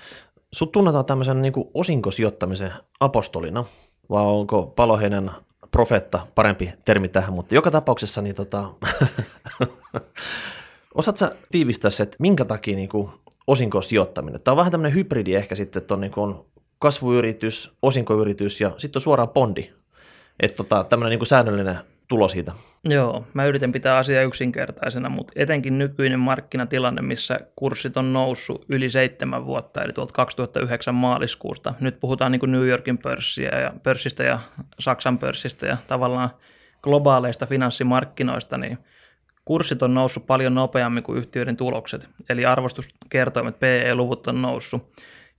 Sut 0.52 0.72
tunnetaan 0.72 1.06
tämmöisen 1.06 1.42
niin 1.42 1.54
osinkosijoittamisen 1.74 2.72
apostolina, 3.00 3.66
vai 4.10 4.24
onko 4.24 4.74
Paloheinen 4.76 5.32
profeetta 5.72 6.28
parempi 6.36 6.74
termi 6.86 7.08
tähän, 7.08 7.34
mutta 7.34 7.56
joka 7.56 7.72
tapauksessa 7.72 8.22
niin 8.22 8.36
tota, 8.36 8.66
osaat 10.96 11.18
sä 11.18 11.32
tiivistää 11.52 11.92
se, 11.92 12.04
että 12.04 12.18
minkä 12.20 12.46
takia 12.46 12.76
niin 12.76 12.90
kuin 12.90 13.10
osinkosijoittaminen? 13.48 14.42
Tämä 14.42 14.54
on 14.54 14.58
vähän 14.58 14.72
tämmöinen 14.72 14.96
hybridi 14.96 15.36
ehkä 15.36 15.56
sitten, 15.56 15.82
että 15.82 15.94
on, 15.94 16.02
niin 16.02 16.12
kuin 16.12 16.36
kasvuyritys, 16.80 17.72
osinkoyritys 17.82 18.62
ja 18.62 18.72
sitten 18.78 18.98
on 18.98 19.02
suoraan 19.02 19.30
bondi. 19.30 19.72
Että 20.40 20.56
tota, 20.56 20.84
tämmöinen 20.84 21.10
niin 21.10 21.20
kuin 21.20 21.28
säännöllinen 21.28 21.78
tulo 22.12 22.28
siitä. 22.28 22.52
Joo, 22.84 23.28
mä 23.34 23.46
yritän 23.46 23.72
pitää 23.72 23.98
asiaa 23.98 24.24
yksinkertaisena, 24.24 25.10
mutta 25.10 25.34
etenkin 25.36 25.78
nykyinen 25.78 26.20
markkinatilanne, 26.20 27.02
missä 27.02 27.40
kurssit 27.56 27.98
on 27.98 28.14
noussut 28.14 28.66
yli 28.70 28.90
seitsemän 28.90 29.46
vuotta, 29.46 29.84
eli 29.84 29.94
tuolta 29.94 30.14
2009 30.14 30.96
maaliskuusta. 30.96 31.74
Nyt 31.80 32.00
puhutaan 32.00 32.32
niin 32.32 32.40
kuin 32.40 32.52
New 32.52 32.68
Yorkin 32.68 32.98
pörssiä 32.98 33.60
ja 33.60 33.74
pörssistä 33.84 34.24
ja 34.24 34.40
Saksan 34.80 35.18
pörssistä 35.18 35.68
ja 35.68 35.78
tavallaan 35.88 36.30
globaaleista 36.82 37.46
finanssimarkkinoista, 37.46 38.58
niin 38.58 38.78
kurssit 39.46 39.84
on 39.84 39.94
noussut 39.94 40.28
paljon 40.28 40.56
nopeammin 40.56 41.04
kuin 41.04 41.18
yhtiöiden 41.18 41.58
tulokset, 41.58 42.10
eli 42.30 42.46
arvostuskertoimet, 42.46 43.60
PE-luvut 43.60 44.28
on 44.28 44.42
noussut. 44.42 44.92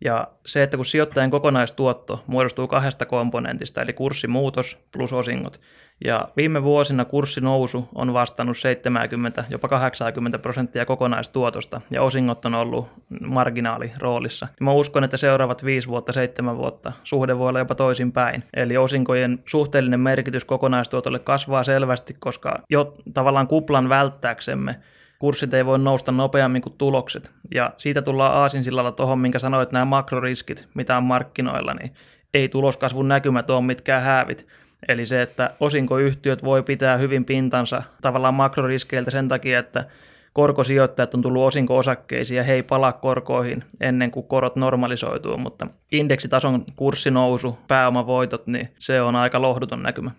Ja 0.05 0.29
se, 0.47 0.63
että 0.63 0.77
kun 0.77 0.87
sijoittajan 0.87 1.31
kokonaistuotto 1.31 2.25
muodostuu 2.27 2.69
kahdesta 2.69 3.07
komponentista, 3.07 3.83
eli 3.83 3.93
kurssimuutos 3.93 4.79
plus 4.93 5.13
osingot, 5.13 5.61
ja 6.05 6.29
viime 6.37 6.63
vuosina 6.63 7.05
kurssinousu 7.05 7.89
on 7.95 8.13
vastannut 8.13 8.59
70, 8.59 9.45
jopa 9.51 9.69
80 9.69 10.39
prosenttia 10.39 10.87
kokonaistuotosta, 10.87 11.81
ja 11.91 12.03
osingot 12.03 12.45
on 12.45 12.55
ollut 12.55 12.89
marginaaliroolissa. 13.21 14.49
Mä 14.61 14.73
uskon, 14.73 15.05
että 15.05 15.17
seuraavat 15.17 15.65
5 15.65 15.89
vuotta, 15.89 16.13
7 16.13 16.57
vuotta 16.57 16.93
suhde 17.05 17.39
voi 17.39 17.49
olla 17.49 17.59
jopa 17.59 17.75
toisinpäin. 17.75 18.45
Eli 18.55 18.77
osinkojen 18.77 19.43
suhteellinen 19.47 20.01
merkitys 20.01 20.45
kokonaistuotolle 20.45 21.19
kasvaa 21.19 21.65
selvästi, 21.65 22.17
koska 22.19 22.59
jo 22.71 22.95
tavallaan 23.15 23.49
kuplan 23.49 23.89
välttääksemme 23.89 24.77
kurssit 25.23 25.55
ei 25.55 25.67
voi 25.67 25.79
nousta 25.79 26.13
nopeammin 26.13 26.63
kuin 26.63 26.75
tulokset. 26.79 27.33
Ja 27.55 27.71
siitä 27.79 28.03
tullaan 28.03 28.35
aasinsillalla 28.35 28.93
tuohon, 28.93 29.19
minkä 29.19 29.39
sanoit, 29.39 29.73
nämä 29.73 29.85
makroriskit, 29.85 30.69
mitä 30.75 30.97
on 30.97 31.03
markkinoilla, 31.03 31.75
niin 31.75 31.93
ei 32.35 32.49
tuloskasvun 32.49 33.09
näkymät 33.09 33.51
ole 33.51 33.63
mitkään 33.63 34.03
häävit. 34.03 34.47
Eli 34.89 35.07
se, 35.07 35.23
että 35.23 35.55
osinkoyhtiöt 35.61 36.45
voi 36.45 36.63
pitää 36.63 36.97
hyvin 36.97 37.25
pintansa 37.25 37.83
tavallaan 38.01 38.35
makroriskeiltä 38.35 39.11
sen 39.11 39.29
takia, 39.29 39.59
että 39.59 39.85
korkosijoittajat 40.33 41.15
on 41.15 41.23
tullut 41.23 41.47
osinko-osakkeisiin 41.47 42.37
ja 42.37 42.45
he 42.45 42.53
ei 42.53 42.63
palaa 42.63 42.93
korkoihin 42.93 43.65
ennen 43.81 44.11
kuin 44.11 44.27
korot 44.27 44.57
normalisoituu, 44.57 45.37
mutta 45.37 45.67
indeksitason 45.93 46.65
kurssinousu, 46.77 47.59
pääomavoitot, 47.69 48.47
niin 48.47 48.69
se 48.79 49.03
on 49.03 49.17
aika 49.17 49.43
lohduton 49.43 49.83
näkymä. 49.83 50.11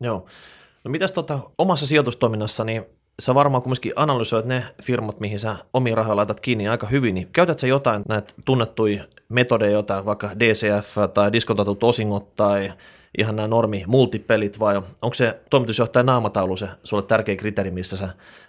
Joo. 0.00 0.26
No 0.84 0.90
mitäs 0.90 1.12
tota, 1.12 1.38
omassa 1.58 1.86
sijoitustoiminnassa, 1.86 2.64
niin 2.64 2.97
sä 3.22 3.34
varmaan 3.34 3.62
kumminkin 3.62 3.92
analysoit 3.96 4.46
ne 4.46 4.64
firmat, 4.82 5.20
mihin 5.20 5.38
sä 5.38 5.56
omiin 5.72 5.96
rahoja 5.96 6.16
laitat 6.16 6.40
kiinni 6.40 6.68
aika 6.68 6.86
hyvin, 6.86 7.14
niin 7.14 7.28
käytät 7.32 7.58
sä 7.58 7.66
jotain 7.66 8.02
näitä 8.08 8.34
tunnettuja 8.44 9.04
metodeja, 9.28 9.72
jotain 9.72 10.04
vaikka 10.04 10.30
DCF 10.38 10.96
tai 11.14 11.32
diskontatut 11.32 11.84
osingot 11.84 12.36
tai 12.36 12.72
ihan 13.18 13.36
nämä 13.36 13.48
normi 13.48 13.84
multipelit 13.86 14.58
vai 14.58 14.76
onko 14.76 15.14
se 15.14 15.40
toimitusjohtajan 15.50 16.06
naamataulu 16.06 16.56
se 16.56 16.68
sulle 16.84 17.02
tärkeä 17.02 17.36
kriteeri, 17.36 17.70
missä 17.70 17.96
sä 17.96 18.08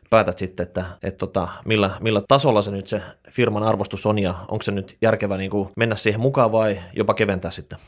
päätät 0.09 0.37
sitten, 0.37 0.63
että, 0.63 0.85
että 1.03 1.17
tota, 1.17 1.47
millä, 1.65 1.91
millä 1.99 2.21
tasolla 2.27 2.61
se 2.61 2.71
nyt 2.71 2.87
se 2.87 3.01
firman 3.31 3.63
arvostus 3.63 4.05
on 4.05 4.19
ja 4.19 4.33
onko 4.47 4.61
se 4.61 4.71
nyt 4.71 4.97
järkevä 5.01 5.37
niin 5.37 5.51
kuin 5.51 5.69
mennä 5.75 5.95
siihen 5.95 6.21
mukaan 6.21 6.51
vai 6.51 6.79
jopa 6.93 7.13
keventää 7.13 7.51
sitten? 7.51 7.79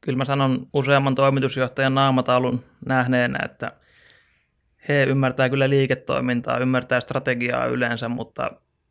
Kyllä 0.00 0.16
mä 0.16 0.24
sanon 0.24 0.66
useamman 0.72 1.14
toimitusjohtajan 1.14 1.94
naamataulun 1.94 2.64
nähneenä, 2.86 3.38
että 3.44 3.72
he 4.88 5.04
ymmärtää 5.04 5.48
kyllä 5.48 5.70
liiketoimintaa, 5.70 6.58
ymmärtää 6.58 7.00
strategiaa 7.00 7.66
yleensä, 7.66 8.08
mutta 8.08 8.50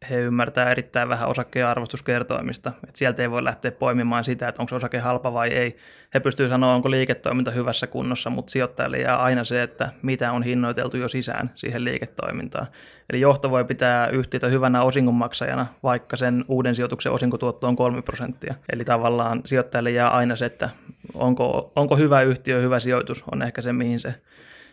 he 0.09 0.15
ymmärtää 0.19 0.71
erittäin 0.71 1.09
vähän 1.09 1.29
osakkeen 1.29 1.67
arvostuskertoimista. 1.67 2.73
Et 2.89 2.95
sieltä 2.95 3.21
ei 3.21 3.31
voi 3.31 3.43
lähteä 3.43 3.71
poimimaan 3.71 4.23
sitä, 4.23 4.47
että 4.47 4.61
onko 4.61 4.75
osake 4.75 4.99
halpa 4.99 5.33
vai 5.33 5.49
ei. 5.49 5.77
He 6.13 6.19
pystyvät 6.19 6.49
sanoa, 6.49 6.75
onko 6.75 6.91
liiketoiminta 6.91 7.51
hyvässä 7.51 7.87
kunnossa, 7.87 8.29
mutta 8.29 8.51
sijoittajalle 8.51 8.97
jää 8.97 9.17
aina 9.17 9.43
se, 9.43 9.63
että 9.63 9.89
mitä 10.01 10.31
on 10.31 10.43
hinnoiteltu 10.43 10.97
jo 10.97 11.07
sisään 11.07 11.51
siihen 11.55 11.83
liiketoimintaan. 11.83 12.67
Eli 13.09 13.21
johto 13.21 13.51
voi 13.51 13.65
pitää 13.65 14.07
yhtiötä 14.07 14.47
hyvänä 14.47 14.81
osingonmaksajana, 14.81 15.67
vaikka 15.83 16.17
sen 16.17 16.45
uuden 16.47 16.75
sijoituksen 16.75 17.11
osinkotuotto 17.11 17.67
on 17.67 17.75
3 17.75 18.01
prosenttia. 18.01 18.55
Eli 18.73 18.85
tavallaan 18.85 19.41
sijoittajalle 19.45 19.91
jää 19.91 20.09
aina 20.09 20.35
se, 20.35 20.45
että 20.45 20.69
onko, 21.13 21.71
onko 21.75 21.95
hyvä 21.95 22.21
yhtiö, 22.21 22.61
hyvä 22.61 22.79
sijoitus, 22.79 23.23
on 23.31 23.41
ehkä 23.41 23.61
se, 23.61 23.73
mihin 23.73 23.99
se 23.99 24.15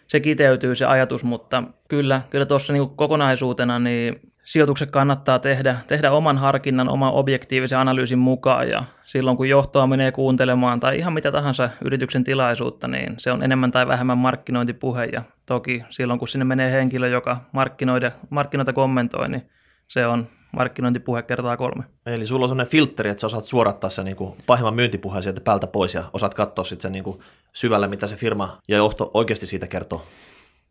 se 0.07 0.21
kiteytyy 0.21 0.75
se 0.75 0.87
ajatus, 0.87 1.25
mutta 1.25 1.63
kyllä, 1.89 2.23
kyllä 2.31 2.47
tuossa 2.47 2.73
niin 2.73 2.91
kokonaisuutena 2.91 3.79
niin 3.79 4.21
sijoitukset 4.45 4.91
kannattaa 4.91 5.39
tehdä, 5.39 5.77
tehdä 5.87 6.11
oman 6.11 6.39
harkinnan, 6.39 6.89
oman 6.89 7.13
objektiivisen 7.13 7.79
analyysin 7.79 8.19
mukaan 8.19 8.69
ja 8.69 8.85
silloin 9.05 9.37
kun 9.37 9.49
johtoa 9.49 9.87
menee 9.87 10.13
kuuntelemaan 10.13 10.81
tai 10.81 10.99
ihan 10.99 11.13
mitä 11.13 11.33
tahansa 11.33 11.71
yrityksen 11.85 12.25
tilaisuutta, 12.25 12.89
niin 12.89 13.15
se 13.19 13.33
on 13.33 13.43
enemmän 13.43 13.71
tai 13.71 13.89
vähemmän 13.89 14.19
markkinointipuhe 14.19 15.05
ja 15.05 15.23
toki 15.47 15.85
silloin 15.91 16.19
kun 16.19 16.29
sinne 16.29 16.45
menee 16.45 16.73
henkilö, 16.73 17.09
joka 17.09 17.41
markkinoida, 17.53 18.13
markkinoita 18.31 18.73
kommentoi, 18.73 19.29
niin 19.29 19.51
se 19.89 20.07
on 20.07 20.29
markkinointipuhe 20.55 21.23
kertaa 21.23 21.57
kolme. 21.57 21.85
Eli 22.07 22.27
sulla 22.27 22.45
on 22.45 22.49
sellainen 22.49 22.71
filtteri, 22.71 23.11
että 23.11 23.21
sä 23.21 23.27
osaat 23.27 23.45
suorattaa 23.45 23.91
sen 23.91 24.05
niin 24.05 24.17
kuin 24.17 24.35
pahimman 24.47 24.75
myyntipuheen 24.75 25.23
sieltä 25.23 25.41
päältä 25.41 25.67
pois 25.67 25.95
ja 25.95 26.05
osaat 26.13 26.35
katsoa 26.35 26.65
sitten 26.65 26.83
sen 26.83 26.93
niin 26.93 27.05
kuin 27.05 27.21
syvälle, 27.53 27.89
mitä 27.89 28.07
se 28.07 28.17
firma 28.17 28.59
ja 28.69 28.77
johto 28.77 29.11
oikeasti 29.15 29.47
siitä 29.47 29.67
kertoo. 29.67 30.03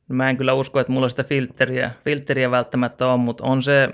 Mä 0.08 0.30
en 0.30 0.38
kyllä 0.38 0.54
usko, 0.54 0.80
että 0.80 0.94
mulla 0.94 1.10
sitä 1.10 1.24
filtteriä, 1.24 1.92
filtteriä 2.06 2.52
välttämättä 2.52 3.08
on, 3.08 3.20
mutta 3.20 3.44
on 3.44 3.64
se, 3.64 3.90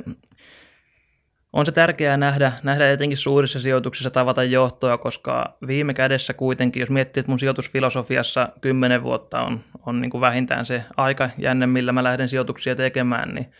on 1.53 1.65
se 1.65 1.71
tärkeää 1.71 2.17
nähdä, 2.17 2.51
nähdä 2.63 2.91
etenkin 2.91 3.17
suurissa 3.17 3.59
sijoituksissa 3.59 4.09
tavata 4.09 4.43
johtoa, 4.43 4.97
koska 4.97 5.57
viime 5.67 5.93
kädessä 5.93 6.33
kuitenkin, 6.33 6.79
jos 6.79 6.89
miettii, 6.89 7.21
että 7.21 7.31
mun 7.31 7.39
sijoitusfilosofiassa 7.39 8.49
kymmenen 8.61 9.03
vuotta 9.03 9.41
on, 9.41 9.59
on 9.85 10.01
niin 10.01 10.11
kuin 10.11 10.21
vähintään 10.21 10.65
se 10.65 10.83
aika 10.97 11.29
jänne, 11.37 11.67
millä 11.67 11.91
mä 11.91 12.03
lähden 12.03 12.29
sijoituksia 12.29 12.75
tekemään, 12.75 13.35
niin 13.35 13.51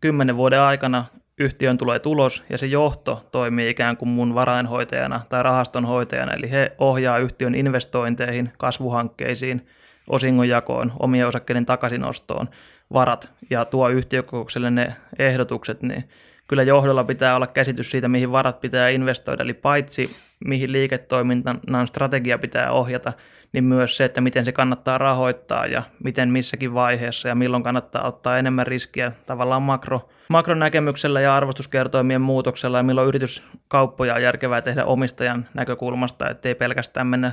kymmenen 0.00 0.36
vuoden 0.36 0.60
aikana 0.60 1.04
yhtiön 1.38 1.78
tulee 1.78 1.98
tulos 1.98 2.44
ja 2.50 2.58
se 2.58 2.66
johto 2.66 3.24
toimii 3.32 3.70
ikään 3.70 3.96
kuin 3.96 4.08
mun 4.08 4.34
varainhoitajana 4.34 5.20
tai 5.28 5.42
rahastonhoitajana, 5.42 6.32
eli 6.32 6.50
he 6.50 6.72
ohjaa 6.78 7.18
yhtiön 7.18 7.54
investointeihin, 7.54 8.52
kasvuhankkeisiin, 8.58 9.66
osingonjakoon, 10.08 10.92
omien 10.98 11.26
osakkeiden 11.26 11.66
takaisinostoon 11.66 12.46
varat 12.92 13.32
ja 13.50 13.64
tuo 13.64 13.88
yhtiökokoukselle 13.88 14.70
ne 14.70 14.96
ehdotukset, 15.18 15.82
niin 15.82 16.04
kyllä 16.48 16.62
johdolla 16.62 17.04
pitää 17.04 17.36
olla 17.36 17.46
käsitys 17.46 17.90
siitä, 17.90 18.08
mihin 18.08 18.32
varat 18.32 18.60
pitää 18.60 18.88
investoida, 18.88 19.42
eli 19.42 19.54
paitsi 19.54 20.16
mihin 20.44 20.72
liiketoiminnan 20.72 21.86
strategia 21.86 22.38
pitää 22.38 22.72
ohjata, 22.72 23.12
niin 23.52 23.64
myös 23.64 23.96
se, 23.96 24.04
että 24.04 24.20
miten 24.20 24.44
se 24.44 24.52
kannattaa 24.52 24.98
rahoittaa 24.98 25.66
ja 25.66 25.82
miten 26.04 26.28
missäkin 26.28 26.74
vaiheessa 26.74 27.28
ja 27.28 27.34
milloin 27.34 27.62
kannattaa 27.62 28.06
ottaa 28.06 28.38
enemmän 28.38 28.66
riskiä 28.66 29.12
tavallaan 29.26 29.62
makro, 29.62 30.08
makronäkemyksellä 30.32 31.20
ja 31.20 31.36
arvostuskertoimien 31.36 32.20
muutoksella 32.20 32.76
ja 32.76 32.82
milloin 32.82 33.08
yrityskauppoja 33.08 34.14
on 34.14 34.22
järkevää 34.22 34.62
tehdä 34.62 34.84
omistajan 34.84 35.48
näkökulmasta, 35.54 36.30
ettei 36.30 36.54
pelkästään 36.54 37.06
mennä, 37.06 37.32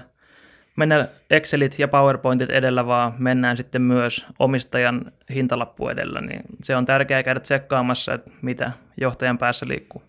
mennä 0.75 1.07
Excelit 1.29 1.79
ja 1.79 1.87
PowerPointit 1.87 2.49
edellä, 2.49 2.87
vaan 2.87 3.13
mennään 3.17 3.57
sitten 3.57 3.81
myös 3.81 4.25
omistajan 4.39 5.11
hintalappu 5.33 5.89
edellä, 5.89 6.21
niin 6.21 6.41
se 6.63 6.75
on 6.75 6.85
tärkeää 6.85 7.23
käydä 7.23 7.39
tsekkaamassa, 7.39 8.13
että 8.13 8.31
mitä 8.41 8.71
johtajan 9.01 9.37
päässä 9.37 9.67
liikkuu. 9.67 10.03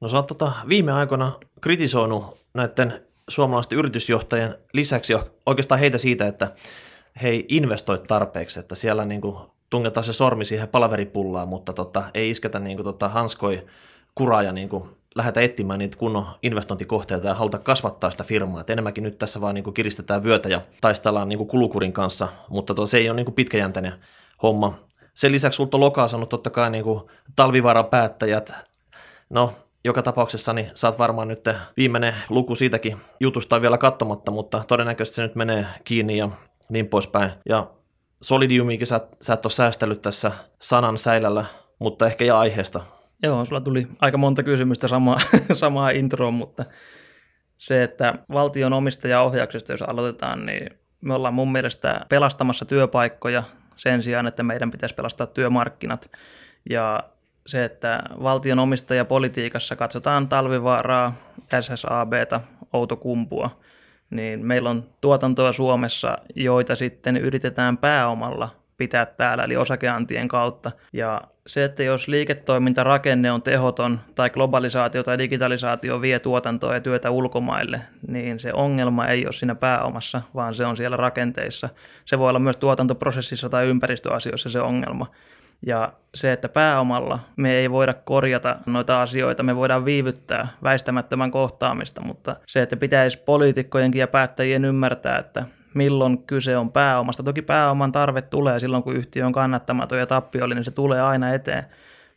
No 0.00 0.08
sä 0.08 0.16
oot 0.16 0.26
tota 0.26 0.52
viime 0.68 0.92
aikoina 0.92 1.32
kritisoinut 1.60 2.38
näiden 2.54 3.00
suomalaisten 3.28 3.78
yritysjohtajien 3.78 4.54
lisäksi 4.72 5.14
oikeastaan 5.46 5.80
heitä 5.80 5.98
siitä, 5.98 6.26
että 6.26 6.52
he 7.22 7.28
ei 7.28 7.46
investoi 7.48 7.98
tarpeeksi, 7.98 8.60
että 8.60 8.74
siellä 8.74 9.04
niin 9.04 9.20
kuin 9.20 9.36
tungetaan 9.72 10.04
se 10.04 10.12
sormi 10.12 10.44
siihen 10.44 10.68
palaveripullaan, 10.68 11.48
mutta 11.48 11.72
tota, 11.72 12.04
ei 12.14 12.30
isketä 12.30 12.58
niin 12.58 12.76
kuin 12.76 12.84
tota 12.84 13.08
hanskoi 13.08 13.66
kuraa 14.14 14.42
ja 14.42 14.52
niin 14.52 14.68
kuin 14.68 14.84
lähdetä 15.14 15.40
etsimään 15.40 15.78
niitä 15.78 15.96
kunnon 15.96 16.26
investointikohteita 16.42 17.28
ja 17.28 17.34
haluta 17.34 17.58
kasvattaa 17.58 18.10
sitä 18.10 18.24
firmaa. 18.24 18.60
Et 18.60 18.70
enemmänkin 18.70 19.04
nyt 19.04 19.18
tässä 19.18 19.40
vaan 19.40 19.54
niin 19.54 19.64
kuin 19.64 19.74
kiristetään 19.74 20.22
vyötä 20.22 20.48
ja 20.48 20.60
taistellaan 20.80 21.28
niin 21.28 21.36
kuin 21.36 21.48
kulukurin 21.48 21.92
kanssa, 21.92 22.28
mutta 22.48 22.74
to, 22.74 22.86
se 22.86 22.98
ei 22.98 23.08
ole 23.08 23.16
niin 23.16 23.24
kuin 23.24 23.34
pitkäjänteinen 23.34 23.92
homma. 24.42 24.74
Sen 25.14 25.32
lisäksi 25.32 25.56
sulta 25.56 25.76
on 25.76 25.80
lokaa 25.80 26.08
sanonut 26.08 26.28
totta 26.28 26.50
kai 26.50 26.70
niin 26.70 26.84
kuin 26.84 27.02
talvivaaran 27.36 27.86
päättäjät, 27.86 28.52
no 29.30 29.52
joka 29.84 30.02
tapauksessa 30.02 30.52
niin 30.52 30.70
saat 30.74 30.98
varmaan 30.98 31.28
nyt 31.28 31.44
viimeinen 31.76 32.14
luku 32.28 32.54
siitäkin 32.54 32.96
jutusta 33.20 33.62
vielä 33.62 33.78
katsomatta, 33.78 34.30
mutta 34.30 34.64
todennäköisesti 34.68 35.16
se 35.16 35.22
nyt 35.22 35.34
menee 35.34 35.66
kiinni 35.84 36.16
ja 36.16 36.28
niin 36.68 36.88
poispäin. 36.88 37.30
Ja 37.48 37.70
Solidiumiikin 38.22 38.86
sä, 38.86 39.00
sä 39.20 39.32
et 39.32 39.46
ole 39.46 39.52
säästellyt 39.52 40.02
tässä 40.02 40.32
sanan 40.58 40.98
säilällä, 40.98 41.44
mutta 41.78 42.06
ehkä 42.06 42.24
ja 42.24 42.38
aiheesta. 42.38 42.80
Joo, 43.22 43.44
sulla 43.44 43.60
tuli 43.60 43.86
aika 44.00 44.18
monta 44.18 44.42
kysymystä 44.42 44.88
samaa, 44.88 45.16
samaa 45.52 45.90
introon, 45.90 46.34
mutta 46.34 46.64
se, 47.58 47.82
että 47.82 48.14
valtion 48.32 48.72
omistajaohjauksesta, 48.72 49.72
jos 49.72 49.82
aloitetaan, 49.82 50.46
niin 50.46 50.70
me 51.00 51.14
ollaan 51.14 51.34
mun 51.34 51.52
mielestä 51.52 52.06
pelastamassa 52.08 52.64
työpaikkoja 52.64 53.42
sen 53.76 54.02
sijaan, 54.02 54.26
että 54.26 54.42
meidän 54.42 54.70
pitäisi 54.70 54.94
pelastaa 54.94 55.26
työmarkkinat. 55.26 56.10
Ja 56.70 57.02
se, 57.46 57.64
että 57.64 58.02
valtion 58.22 58.58
omistajapolitiikassa 58.58 59.76
katsotaan 59.76 60.28
talvivaaraa, 60.28 61.14
SSABta, 61.60 62.40
Outokumpua– 62.72 63.50
niin 64.12 64.46
meillä 64.46 64.70
on 64.70 64.84
tuotantoa 65.00 65.52
Suomessa, 65.52 66.18
joita 66.36 66.74
sitten 66.74 67.16
yritetään 67.16 67.78
pääomalla 67.78 68.48
pitää 68.76 69.06
täällä, 69.06 69.44
eli 69.44 69.56
osakeantien 69.56 70.28
kautta. 70.28 70.72
Ja 70.92 71.20
se, 71.46 71.64
että 71.64 71.82
jos 71.82 72.08
liiketoimintarakenne 72.08 73.32
on 73.32 73.42
tehoton 73.42 74.00
tai 74.14 74.30
globalisaatio 74.30 75.02
tai 75.02 75.18
digitalisaatio 75.18 76.00
vie 76.00 76.18
tuotantoa 76.18 76.74
ja 76.74 76.80
työtä 76.80 77.10
ulkomaille, 77.10 77.80
niin 78.08 78.38
se 78.38 78.52
ongelma 78.52 79.06
ei 79.06 79.24
ole 79.26 79.32
siinä 79.32 79.54
pääomassa, 79.54 80.22
vaan 80.34 80.54
se 80.54 80.66
on 80.66 80.76
siellä 80.76 80.96
rakenteissa. 80.96 81.68
Se 82.04 82.18
voi 82.18 82.28
olla 82.28 82.38
myös 82.38 82.56
tuotantoprosessissa 82.56 83.48
tai 83.48 83.66
ympäristöasioissa 83.66 84.50
se 84.50 84.60
ongelma. 84.60 85.06
Ja 85.66 85.92
se, 86.14 86.32
että 86.32 86.48
pääomalla 86.48 87.18
me 87.36 87.52
ei 87.52 87.70
voida 87.70 87.94
korjata 87.94 88.56
noita 88.66 89.02
asioita, 89.02 89.42
me 89.42 89.56
voidaan 89.56 89.84
viivyttää 89.84 90.48
väistämättömän 90.62 91.30
kohtaamista, 91.30 92.02
mutta 92.04 92.36
se, 92.46 92.62
että 92.62 92.76
pitäisi 92.76 93.18
poliitikkojenkin 93.18 94.00
ja 94.00 94.08
päättäjien 94.08 94.64
ymmärtää, 94.64 95.18
että 95.18 95.44
milloin 95.74 96.22
kyse 96.22 96.56
on 96.56 96.72
pääomasta. 96.72 97.22
Toki 97.22 97.42
pääoman 97.42 97.92
tarve 97.92 98.22
tulee 98.22 98.58
silloin, 98.58 98.82
kun 98.82 98.96
yhtiö 98.96 99.26
on 99.26 99.32
kannattamaton 99.32 99.98
ja 99.98 100.06
tappiollinen, 100.06 100.56
niin 100.56 100.64
se 100.64 100.70
tulee 100.70 101.00
aina 101.00 101.34
eteen. 101.34 101.64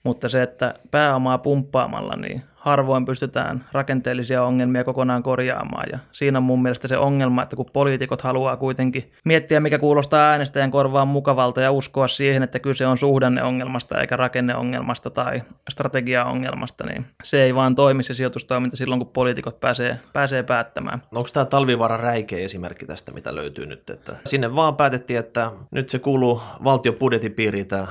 Mutta 0.06 0.30
se, 0.30 0.44
että 0.44 0.74
pääomaa 0.91 1.38
pumppaamalla, 1.38 2.15
niin 2.15 2.41
harvoin 2.56 3.06
pystytään 3.06 3.65
rakenteellisia 3.72 4.44
ongelmia 4.44 4.84
kokonaan 4.84 5.24
korjaamaan. 5.24 5.88
Ja 5.91 6.00
siinä 6.12 6.39
on 6.39 6.44
mun 6.44 6.62
mielestä 6.62 6.88
se 6.88 6.98
ongelma, 6.98 7.44
että 7.44 7.56
kun 7.56 7.65
poliitikot 7.74 8.22
haluaa 8.22 8.58
kuitenkin 8.58 9.12
miettiä, 9.24 9.60
mikä 9.60 9.80
kuulostaa 9.80 10.30
äänestäjän 10.30 10.72
korvaan 10.72 11.08
mukavalta 11.08 11.62
ja 11.62 11.72
uskoa 11.72 12.08
siihen, 12.08 12.44
että 12.44 12.60
kyse 12.60 12.88
on 12.88 12.98
suhdanneongelmasta 12.98 14.02
eikä 14.02 14.15
rakenneongelmasta 14.15 15.10
tai 15.10 15.41
strategiaongelmasta, 15.70 16.86
niin 16.86 17.06
se 17.24 17.44
ei 17.44 17.56
vaan 17.56 17.76
toimi 17.76 18.04
se 18.04 18.13
sijoitustoiminta 18.13 18.78
silloin, 18.78 19.00
kun 19.00 19.12
poliitikot 19.13 19.60
pääsee, 19.60 20.00
pääsee 20.13 20.44
päättämään. 20.44 21.02
Onko 21.15 21.30
tämä 21.34 21.46
talvivaara 21.46 21.98
räikeä 21.98 22.39
esimerkki 22.39 22.86
tästä, 22.86 23.12
mitä 23.12 23.36
löytyy 23.36 23.65
nyt? 23.65 23.89
Että 23.89 24.15
sinne 24.26 24.56
vaan 24.56 24.76
päätettiin, 24.76 25.20
että 25.20 25.52
nyt 25.72 25.89
se 25.89 26.00
kuuluu 26.00 26.41
valtion 26.63 26.96
budjetin 26.96 27.34
piiriin 27.34 27.68
tämä 27.68 27.88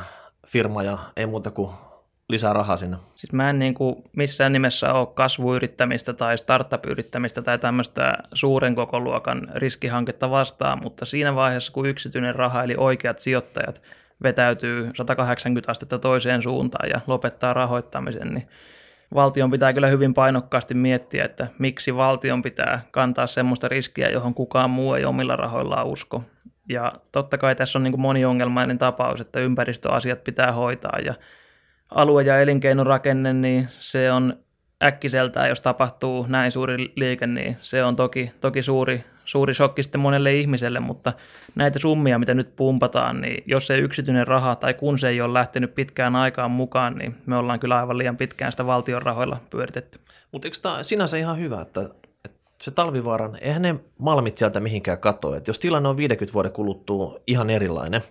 firma 0.46 0.82
ja 0.82 0.98
ei 1.16 1.26
muuta 1.26 1.50
kuin 1.50 1.70
lisää 2.28 2.52
rahaa 2.52 2.76
sinne? 2.76 2.96
Siis 3.14 3.32
mä 3.32 3.50
en 3.50 3.58
niin 3.58 3.74
kuin 3.74 4.04
missään 4.16 4.52
nimessä 4.52 4.92
ole 4.92 5.08
kasvuyrittämistä 5.14 6.12
tai 6.12 6.38
startup-yrittämistä 6.38 7.42
tai 7.42 7.58
tämmöistä 7.58 8.18
suuren 8.34 8.74
koko 8.74 9.00
luokan 9.00 9.48
riskihanketta 9.54 10.30
vastaan, 10.30 10.82
mutta 10.82 11.04
siinä 11.04 11.34
vaiheessa, 11.34 11.72
kun 11.72 11.86
yksityinen 11.86 12.34
raha 12.34 12.62
eli 12.62 12.74
oikeat 12.78 13.18
sijoittajat 13.18 13.82
vetäytyy 14.22 14.90
180 14.94 15.70
astetta 15.70 15.98
toiseen 15.98 16.42
suuntaan 16.42 16.88
ja 16.90 17.00
lopettaa 17.06 17.54
rahoittamisen, 17.54 18.34
niin 18.34 18.48
valtion 19.14 19.50
pitää 19.50 19.72
kyllä 19.72 19.88
hyvin 19.88 20.14
painokkaasti 20.14 20.74
miettiä, 20.74 21.24
että 21.24 21.46
miksi 21.58 21.96
valtion 21.96 22.42
pitää 22.42 22.80
kantaa 22.90 23.26
semmoista 23.26 23.68
riskiä, 23.68 24.08
johon 24.08 24.34
kukaan 24.34 24.70
muu 24.70 24.94
ei 24.94 25.04
omilla 25.04 25.36
rahoillaan 25.36 25.86
usko. 25.86 26.22
Ja 26.68 26.92
totta 27.12 27.38
kai 27.38 27.54
tässä 27.54 27.78
on 27.78 27.82
niin 27.82 28.00
moniongelmainen 28.00 28.78
tapaus, 28.78 29.20
että 29.20 29.40
ympäristöasiat 29.40 30.24
pitää 30.24 30.52
hoitaa 30.52 30.98
ja 31.04 31.14
alue- 31.90 32.22
ja 32.22 32.40
elinkeinorakenne, 32.40 33.32
niin 33.32 33.68
se 33.80 34.12
on 34.12 34.38
äkkiseltään, 34.82 35.48
jos 35.48 35.60
tapahtuu 35.60 36.26
näin 36.28 36.52
suuri 36.52 36.92
liike, 36.96 37.26
niin 37.26 37.56
se 37.60 37.84
on 37.84 37.96
toki, 37.96 38.30
toki 38.40 38.62
suuri, 38.62 39.04
suuri 39.24 39.54
shokki 39.54 39.82
sitten 39.82 40.00
monelle 40.00 40.32
ihmiselle, 40.32 40.80
mutta 40.80 41.12
näitä 41.54 41.78
summia, 41.78 42.18
mitä 42.18 42.34
nyt 42.34 42.56
pumpataan, 42.56 43.20
niin 43.20 43.44
jos 43.46 43.70
ei 43.70 43.80
yksityinen 43.80 44.26
raha 44.26 44.56
tai 44.56 44.74
kun 44.74 44.98
se 44.98 45.08
ei 45.08 45.20
ole 45.20 45.34
lähtenyt 45.34 45.74
pitkään 45.74 46.16
aikaan 46.16 46.50
mukaan, 46.50 46.94
niin 46.94 47.16
me 47.26 47.36
ollaan 47.36 47.60
kyllä 47.60 47.78
aivan 47.78 47.98
liian 47.98 48.16
pitkään 48.16 48.52
sitä 48.52 48.66
valtion 48.66 49.02
rahoilla 49.02 49.40
pyöritetty. 49.50 49.98
Mutta 50.32 50.48
eikö 50.48 50.58
tämä 50.62 50.82
sinänsä 50.82 51.16
ihan 51.16 51.38
hyvä, 51.38 51.60
että, 51.60 51.90
se 52.62 52.70
talvivaaran, 52.70 53.38
eihän 53.40 53.62
ne 53.62 53.74
malmit 53.98 54.36
sieltä 54.38 54.60
mihinkään 54.60 54.98
katoa, 54.98 55.40
jos 55.46 55.58
tilanne 55.58 55.88
on 55.88 55.96
50 55.96 56.34
vuoden 56.34 56.52
kuluttua 56.52 57.18
ihan 57.26 57.50
erilainen, 57.50 58.02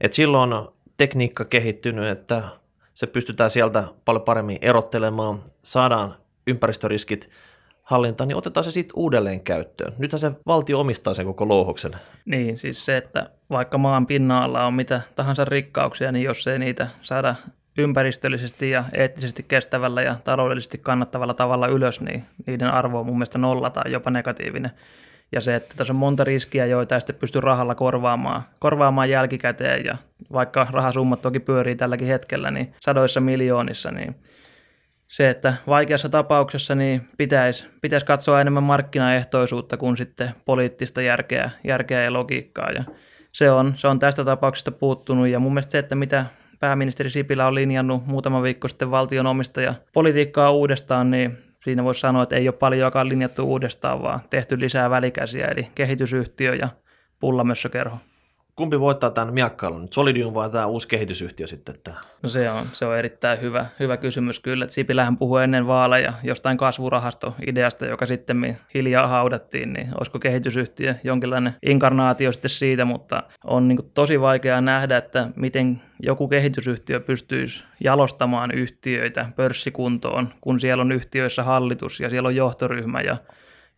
että 0.00 0.14
silloin 0.14 0.68
tekniikka 0.96 1.44
kehittynyt, 1.44 2.06
että 2.06 2.42
se 2.96 3.06
pystytään 3.06 3.50
sieltä 3.50 3.84
paljon 4.04 4.22
paremmin 4.22 4.58
erottelemaan, 4.60 5.42
saadaan 5.62 6.14
ympäristöriskit 6.46 7.30
hallintaan, 7.82 8.28
niin 8.28 8.36
otetaan 8.36 8.64
se 8.64 8.70
sitten 8.70 8.96
uudelleen 8.96 9.40
käyttöön. 9.40 9.92
Nythän 9.98 10.20
se 10.20 10.32
valtio 10.46 10.80
omistaa 10.80 11.14
sen 11.14 11.26
koko 11.26 11.48
louhoksen. 11.48 11.92
Niin, 12.24 12.58
siis 12.58 12.84
se, 12.84 12.96
että 12.96 13.30
vaikka 13.50 13.78
maan 13.78 14.06
pinnalla 14.06 14.66
on 14.66 14.74
mitä 14.74 15.00
tahansa 15.16 15.44
rikkauksia, 15.44 16.12
niin 16.12 16.24
jos 16.24 16.46
ei 16.46 16.58
niitä 16.58 16.88
saada 17.02 17.34
ympäristöllisesti 17.78 18.70
ja 18.70 18.84
eettisesti 18.92 19.44
kestävällä 19.48 20.02
ja 20.02 20.16
taloudellisesti 20.24 20.78
kannattavalla 20.78 21.34
tavalla 21.34 21.66
ylös, 21.66 22.00
niin 22.00 22.24
niiden 22.46 22.68
arvo 22.68 23.00
on 23.00 23.06
mun 23.06 23.16
mielestä 23.16 23.38
nolla 23.38 23.70
tai 23.70 23.92
jopa 23.92 24.10
negatiivinen. 24.10 24.70
Ja 25.32 25.40
se, 25.40 25.56
että 25.56 25.74
tässä 25.76 25.92
on 25.92 25.98
monta 25.98 26.24
riskiä, 26.24 26.66
joita 26.66 26.94
ei 26.94 27.00
sitten 27.00 27.16
pysty 27.16 27.40
rahalla 27.40 27.74
korvaamaan, 27.74 28.42
korvaamaan 28.58 29.10
jälkikäteen. 29.10 29.84
Ja 29.84 29.96
vaikka 30.32 30.66
rahasummat 30.70 31.22
toki 31.22 31.40
pyörii 31.40 31.76
tälläkin 31.76 32.08
hetkellä, 32.08 32.50
niin 32.50 32.74
sadoissa 32.80 33.20
miljoonissa, 33.20 33.90
niin 33.90 34.16
se, 35.08 35.30
että 35.30 35.54
vaikeassa 35.66 36.08
tapauksessa 36.08 36.74
niin 36.74 37.08
pitäisi, 37.16 37.68
pitäisi 37.82 38.06
katsoa 38.06 38.40
enemmän 38.40 38.62
markkinaehtoisuutta 38.62 39.76
kuin 39.76 39.96
sitten 39.96 40.30
poliittista 40.44 41.02
järkeä, 41.02 41.50
järkeä 41.64 42.02
ja 42.02 42.12
logiikkaa. 42.12 42.70
Ja 42.70 42.84
se 43.32 43.50
on, 43.50 43.72
se 43.76 43.88
on 43.88 43.98
tästä 43.98 44.24
tapauksesta 44.24 44.70
puuttunut 44.70 45.28
ja 45.28 45.38
mun 45.38 45.52
mielestä 45.52 45.70
se, 45.72 45.78
että 45.78 45.94
mitä 45.94 46.26
pääministeri 46.60 47.10
Sipilä 47.10 47.46
on 47.46 47.54
linjannut 47.54 48.06
muutama 48.06 48.42
viikko 48.42 48.68
sitten 48.68 48.90
valtion 48.90 49.26
omistaja 49.26 49.74
politiikkaa 49.92 50.50
uudestaan, 50.50 51.10
niin 51.10 51.38
siinä 51.66 51.84
voisi 51.84 52.00
sanoa, 52.00 52.22
että 52.22 52.36
ei 52.36 52.48
ole 52.48 52.56
paljonkaan 52.56 53.08
linjattu 53.08 53.44
uudestaan, 53.44 54.02
vaan 54.02 54.20
tehty 54.30 54.60
lisää 54.60 54.90
välikäsiä, 54.90 55.46
eli 55.46 55.68
kehitysyhtiö 55.74 56.54
ja 56.54 56.68
pullamössökerho. 57.20 57.98
Kumpi 58.56 58.80
voittaa 58.80 59.10
tämän 59.10 59.34
miakkailun, 59.34 59.88
Solidium 59.90 60.34
vai 60.34 60.50
tämä 60.50 60.66
uusi 60.66 60.88
kehitysyhtiö 60.88 61.46
sitten? 61.46 61.74
Tämä? 61.84 61.96
No 62.22 62.28
se 62.28 62.50
on, 62.50 62.66
se 62.72 62.86
on 62.86 62.98
erittäin 62.98 63.40
hyvä, 63.40 63.66
hyvä 63.80 63.96
kysymys 63.96 64.40
kyllä. 64.40 64.68
Sipilähän 64.68 65.16
puhui 65.16 65.44
ennen 65.44 65.66
vaaleja 65.66 66.12
jostain 66.22 66.56
kasvurahastoideasta, 66.56 67.86
joka 67.86 68.06
sitten 68.06 68.58
hiljaa 68.74 69.06
haudattiin, 69.06 69.72
niin 69.72 69.88
olisiko 69.98 70.18
kehitysyhtiö 70.18 70.94
jonkinlainen 71.04 71.54
inkarnaatio 71.66 72.32
sitten 72.32 72.50
siitä, 72.50 72.84
mutta 72.84 73.22
on 73.44 73.68
niin 73.68 73.90
tosi 73.94 74.20
vaikea 74.20 74.60
nähdä, 74.60 74.96
että 74.96 75.28
miten 75.36 75.82
joku 76.02 76.28
kehitysyhtiö 76.28 77.00
pystyisi 77.00 77.64
jalostamaan 77.84 78.50
yhtiöitä 78.50 79.28
pörssikuntoon, 79.36 80.28
kun 80.40 80.60
siellä 80.60 80.80
on 80.80 80.92
yhtiöissä 80.92 81.42
hallitus 81.42 82.00
ja 82.00 82.10
siellä 82.10 82.26
on 82.26 82.36
johtoryhmä 82.36 83.00
ja 83.00 83.16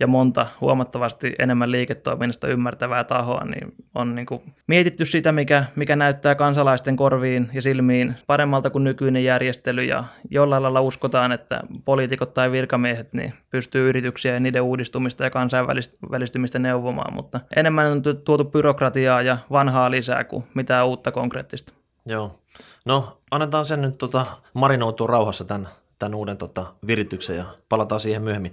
ja 0.01 0.07
monta 0.07 0.47
huomattavasti 0.61 1.35
enemmän 1.39 1.73
liiketoiminnasta 1.73 2.49
ymmärtävää 2.49 3.05
tahoa, 3.05 3.45
niin 3.45 3.75
on 3.95 4.15
niin 4.15 4.27
kuin 4.27 4.55
mietitty 4.67 5.05
sitä, 5.05 5.33
mikä, 5.33 5.65
mikä 5.77 5.97
näyttää 5.97 6.35
kansalaisten 6.35 6.97
korviin 6.97 7.51
ja 7.53 7.63
silmiin 7.63 8.15
paremmalta 8.27 8.71
kuin 8.71 8.85
nykyinen 8.85 9.25
järjestely, 9.25 9.85
ja 9.85 10.05
jollain 10.31 10.63
lailla 10.63 10.81
uskotaan, 10.81 11.33
että 11.33 11.61
poliitikot 11.85 12.35
tai 12.35 12.53
virkamiehet 12.53 13.13
niin 13.13 13.35
pystyy 13.51 13.89
yrityksiä 13.89 14.35
ja 14.35 14.41
niiden 14.41 14.63
uudistumista 14.63 15.25
ja 15.25 15.31
kansainvälistymistä 15.31 16.59
neuvomaan, 16.59 17.15
mutta 17.15 17.41
enemmän 17.57 17.93
on 17.93 18.03
tuotu 18.25 18.45
byrokratiaa 18.45 19.23
ja 19.23 19.39
vanhaa 19.53 19.91
lisää 19.91 20.25
kuin 20.25 20.45
mitään 20.55 20.87
uutta 20.87 21.13
konkreettista. 21.13 21.73
Joo. 22.07 22.39
No, 22.85 23.19
annetaan 23.31 23.65
sen 23.65 23.83
nyt 23.83 23.99
tota, 23.99 24.27
marinoutua 24.55 25.07
rauhassa 25.07 25.45
tämän, 25.45 25.69
tämän 25.99 26.15
uuden 26.15 26.37
tota, 26.37 26.67
virityksen 26.87 27.37
ja 27.37 27.45
palataan 27.69 28.01
siihen 28.01 28.23
myöhemmin. 28.23 28.53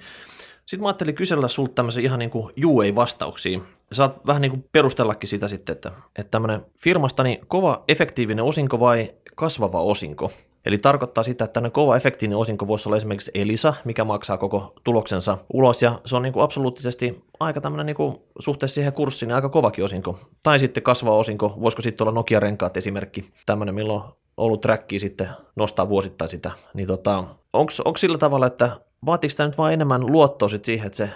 Sitten 0.66 0.82
mä 0.82 0.88
ajattelin 0.88 1.16
kysellä 1.16 1.48
sulta 1.48 1.74
tämmöisen 1.74 2.04
ihan 2.04 2.20
niin 2.20 2.30
kuin 2.30 2.54
juu 2.56 2.82
ei 2.82 2.96
vastauksia. 2.96 3.60
Saat 3.92 4.28
vähän 4.28 4.42
niin 4.42 4.50
kuin 4.50 4.66
perustellakin 4.72 5.30
sitä 5.30 5.48
sitten, 5.48 5.74
että, 5.74 5.92
että 6.16 6.32
tämmöinen 6.32 6.66
firmastani 6.78 7.42
kova 7.48 7.84
efektiivinen 7.88 8.46
osinko 8.46 8.80
vai 8.80 9.14
kasvava 9.36 9.82
osinko. 9.82 10.32
Eli 10.66 10.78
tarkoittaa 10.78 11.24
sitä, 11.24 11.46
että 11.46 11.54
tämmöinen 11.54 11.72
kova 11.72 11.96
efektiivinen 11.96 12.38
osinko 12.38 12.68
voisi 12.68 12.90
olla 12.90 12.98
esimerkiksi 12.98 13.32
Elisa, 13.34 13.74
mikä 13.86 14.04
maksaa 14.04 14.38
koko 14.38 14.74
tuloksensa 14.84 15.38
ulos, 15.54 15.82
ja 15.82 16.00
se 16.06 16.16
on 16.16 16.22
niin 16.22 16.34
kuin 16.34 16.44
absoluuttisesti 16.44 17.24
aika 17.40 17.62
tämmöinen 17.62 17.86
niin 17.86 17.96
kuin 17.96 18.18
suhteessa 18.40 18.76
siihen 18.76 18.94
kurssiin 18.94 19.28
niin 19.28 19.36
aika 19.36 19.50
kovakin 19.50 19.86
osinko. 19.86 20.20
Tai 20.44 20.60
sitten 20.60 20.84
kasvava 20.84 21.18
osinko, 21.18 21.58
voisiko 21.62 21.82
sitten 21.82 22.08
olla 22.08 22.22
Nokia-renkaat 22.22 22.78
esimerkki, 22.78 23.32
tämmöinen, 23.46 23.76
milloin 23.76 24.04
ollut 24.38 24.62
trackia 24.62 25.00
sitten 25.00 25.30
nostaa 25.56 25.90
vuosittain 25.90 26.30
sitä. 26.30 26.52
Niin 26.74 26.88
tota, 26.88 27.24
onko 27.54 27.98
sillä 27.98 28.18
tavalla, 28.18 28.48
että 28.48 28.72
vaatiiko 29.06 29.34
tämä 29.38 29.48
nyt 29.48 29.58
vain 29.58 29.74
enemmän 29.74 30.06
luottoa 30.12 30.50
sit 30.50 30.66
siihen, 30.66 30.86
että 30.86 30.98
se 30.98 31.10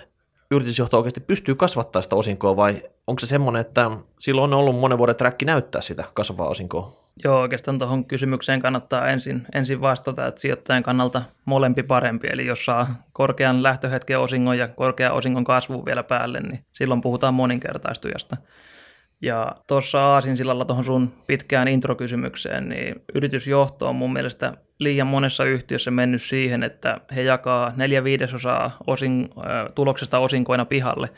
yritysjohto 0.51 0.97
oikeasti 0.97 1.19
pystyy 1.19 1.55
kasvattaa 1.55 2.01
sitä 2.01 2.15
osinkoa 2.15 2.55
vai 2.55 2.83
onko 3.07 3.19
se 3.19 3.27
semmoinen, 3.27 3.61
että 3.61 3.91
silloin 4.19 4.53
on 4.53 4.59
ollut 4.59 4.79
monen 4.79 4.97
vuoden 4.97 5.15
träkki 5.15 5.45
näyttää 5.45 5.81
sitä 5.81 6.03
kasvavaa 6.13 6.47
osinkoa? 6.47 6.99
Joo, 7.23 7.41
oikeastaan 7.41 7.77
tuohon 7.77 8.05
kysymykseen 8.05 8.59
kannattaa 8.59 9.07
ensin, 9.07 9.45
ensin 9.55 9.81
vastata, 9.81 10.27
että 10.27 10.41
sijoittajan 10.41 10.83
kannalta 10.83 11.21
molempi 11.45 11.83
parempi. 11.83 12.27
Eli 12.31 12.45
jos 12.45 12.65
saa 12.65 13.03
korkean 13.13 13.63
lähtöhetken 13.63 14.19
osingon 14.19 14.57
ja 14.57 14.67
korkean 14.67 15.13
osingon 15.13 15.43
kasvu 15.43 15.85
vielä 15.85 16.03
päälle, 16.03 16.39
niin 16.39 16.65
silloin 16.73 17.01
puhutaan 17.01 17.33
moninkertaistujasta. 17.33 18.37
Ja 19.21 19.55
tuossa 19.67 20.01
Aasinsillalla 20.01 20.65
tuohon 20.65 20.83
sun 20.83 21.13
pitkään 21.27 21.67
introkysymykseen, 21.67 22.69
niin 22.69 22.95
yritysjohto 23.15 23.89
on 23.89 23.95
mun 23.95 24.13
mielestä 24.13 24.53
liian 24.79 25.07
monessa 25.07 25.45
yhtiössä 25.45 25.91
mennyt 25.91 26.21
siihen, 26.21 26.63
että 26.63 27.01
he 27.15 27.21
jakaa 27.21 27.73
neljä 27.75 28.03
viidesosaa 28.03 28.77
osin, 28.87 29.29
äh, 29.37 29.67
tuloksesta 29.75 30.19
osinkoina 30.19 30.65
pihalle, 30.65 31.09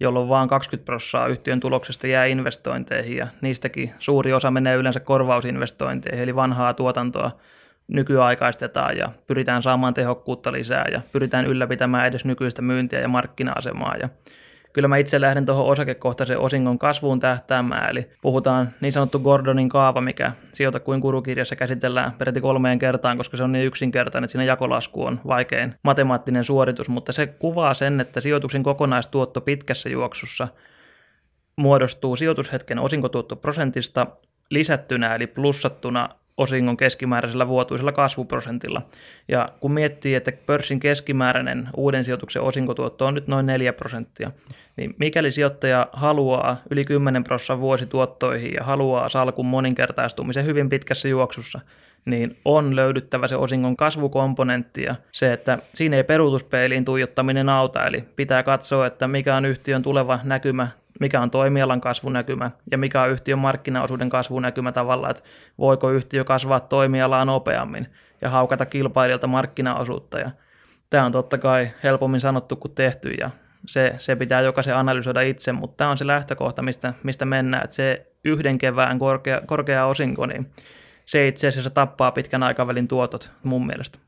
jolloin 0.00 0.28
vain 0.28 0.48
20 0.48 0.84
prosenttia 0.84 1.26
yhtiön 1.26 1.60
tuloksesta 1.60 2.06
jää 2.06 2.24
investointeihin 2.24 3.16
ja 3.16 3.26
niistäkin 3.40 3.92
suuri 3.98 4.32
osa 4.32 4.50
menee 4.50 4.76
yleensä 4.76 5.00
korvausinvestointeihin, 5.00 6.22
eli 6.22 6.34
vanhaa 6.34 6.74
tuotantoa 6.74 7.30
nykyaikaistetaan 7.88 8.96
ja 8.96 9.12
pyritään 9.26 9.62
saamaan 9.62 9.94
tehokkuutta 9.94 10.52
lisää 10.52 10.84
ja 10.92 11.00
pyritään 11.12 11.46
ylläpitämään 11.46 12.06
edes 12.06 12.24
nykyistä 12.24 12.62
myyntiä 12.62 13.00
ja 13.00 13.08
markkina-asemaa 13.08 13.96
ja 13.96 14.08
kyllä 14.72 14.88
mä 14.88 14.96
itse 14.96 15.20
lähden 15.20 15.46
tuohon 15.46 15.66
osakekohtaisen 15.66 16.38
osingon 16.38 16.78
kasvuun 16.78 17.20
tähtäämään, 17.20 17.90
eli 17.90 18.10
puhutaan 18.22 18.68
niin 18.80 18.92
sanottu 18.92 19.18
Gordonin 19.18 19.68
kaava, 19.68 20.00
mikä 20.00 20.32
sijoita 20.54 20.80
kuin 20.80 21.00
kurukirjassa 21.00 21.56
käsitellään 21.56 22.12
peräti 22.12 22.40
kolmeen 22.40 22.78
kertaan, 22.78 23.16
koska 23.16 23.36
se 23.36 23.42
on 23.42 23.52
niin 23.52 23.66
yksinkertainen, 23.66 24.24
että 24.24 24.32
siinä 24.32 24.44
jakolasku 24.44 25.04
on 25.04 25.20
vaikein 25.26 25.74
matemaattinen 25.82 26.44
suoritus, 26.44 26.88
mutta 26.88 27.12
se 27.12 27.26
kuvaa 27.26 27.74
sen, 27.74 28.00
että 28.00 28.20
sijoituksen 28.20 28.62
kokonaistuotto 28.62 29.40
pitkässä 29.40 29.88
juoksussa 29.88 30.48
muodostuu 31.56 32.16
sijoitushetken 32.16 32.78
osinkotuottoprosentista 32.78 34.06
lisättynä 34.50 35.12
eli 35.12 35.26
plussattuna 35.26 36.08
osingon 36.38 36.76
keskimääräisellä 36.76 37.48
vuotuisella 37.48 37.92
kasvuprosentilla. 37.92 38.82
Ja 39.28 39.48
kun 39.60 39.72
miettii, 39.72 40.14
että 40.14 40.32
pörssin 40.46 40.80
keskimääräinen 40.80 41.68
uuden 41.76 42.04
sijoituksen 42.04 42.42
osinkotuotto 42.42 43.06
on 43.06 43.14
nyt 43.14 43.28
noin 43.28 43.46
4 43.46 43.72
prosenttia, 43.72 44.30
niin 44.76 44.94
mikäli 44.98 45.30
sijoittaja 45.30 45.86
haluaa 45.92 46.56
yli 46.70 46.84
10 46.84 47.24
prosenttia 47.24 47.60
vuosituottoihin 47.60 48.52
ja 48.52 48.64
haluaa 48.64 49.08
salkun 49.08 49.46
moninkertaistumisen 49.46 50.46
hyvin 50.46 50.68
pitkässä 50.68 51.08
juoksussa, 51.08 51.60
niin 52.04 52.36
on 52.44 52.76
löydyttävä 52.76 53.28
se 53.28 53.36
osingon 53.36 53.76
kasvukomponentti 53.76 54.82
ja 54.82 54.94
se, 55.12 55.32
että 55.32 55.58
siinä 55.74 55.96
ei 55.96 56.04
peruutuspeiliin 56.04 56.84
tuijottaminen 56.84 57.48
auta, 57.48 57.86
eli 57.86 58.04
pitää 58.16 58.42
katsoa, 58.42 58.86
että 58.86 59.08
mikä 59.08 59.36
on 59.36 59.44
yhtiön 59.44 59.82
tuleva 59.82 60.18
näkymä 60.24 60.68
mikä 61.00 61.20
on 61.20 61.30
toimialan 61.30 61.80
kasvunäkymä 61.80 62.50
ja 62.70 62.78
mikä 62.78 63.02
on 63.02 63.10
yhtiön 63.10 63.38
markkinaosuuden 63.38 64.08
kasvunäkymä 64.08 64.72
tavallaan, 64.72 65.10
että 65.10 65.22
voiko 65.58 65.90
yhtiö 65.90 66.24
kasvaa 66.24 66.60
toimialaa 66.60 67.24
nopeammin 67.24 67.86
ja 68.20 68.30
haukata 68.30 68.66
kilpailijalta 68.66 69.26
markkinaosuutta. 69.26 70.18
Ja 70.18 70.30
tämä 70.90 71.06
on 71.06 71.12
totta 71.12 71.38
kai 71.38 71.70
helpommin 71.82 72.20
sanottu 72.20 72.56
kuin 72.56 72.74
tehty 72.74 73.10
ja 73.10 73.30
se, 73.66 73.94
se 73.98 74.16
pitää 74.16 74.40
jokaisen 74.40 74.76
analysoida 74.76 75.20
itse, 75.20 75.52
mutta 75.52 75.76
tämä 75.76 75.90
on 75.90 75.98
se 75.98 76.06
lähtökohta, 76.06 76.62
mistä, 76.62 76.94
mistä 77.02 77.24
mennään, 77.24 77.64
että 77.64 77.76
se 77.76 78.06
yhden 78.24 78.58
kevään 78.58 78.98
korkea, 78.98 79.40
korkea 79.46 79.86
osinko, 79.86 80.26
niin 80.26 80.50
se 81.06 81.28
itse 81.28 81.48
asiassa 81.48 81.70
tappaa 81.70 82.12
pitkän 82.12 82.42
aikavälin 82.42 82.88
tuotot 82.88 83.32
mun 83.42 83.66
mielestä. 83.66 83.98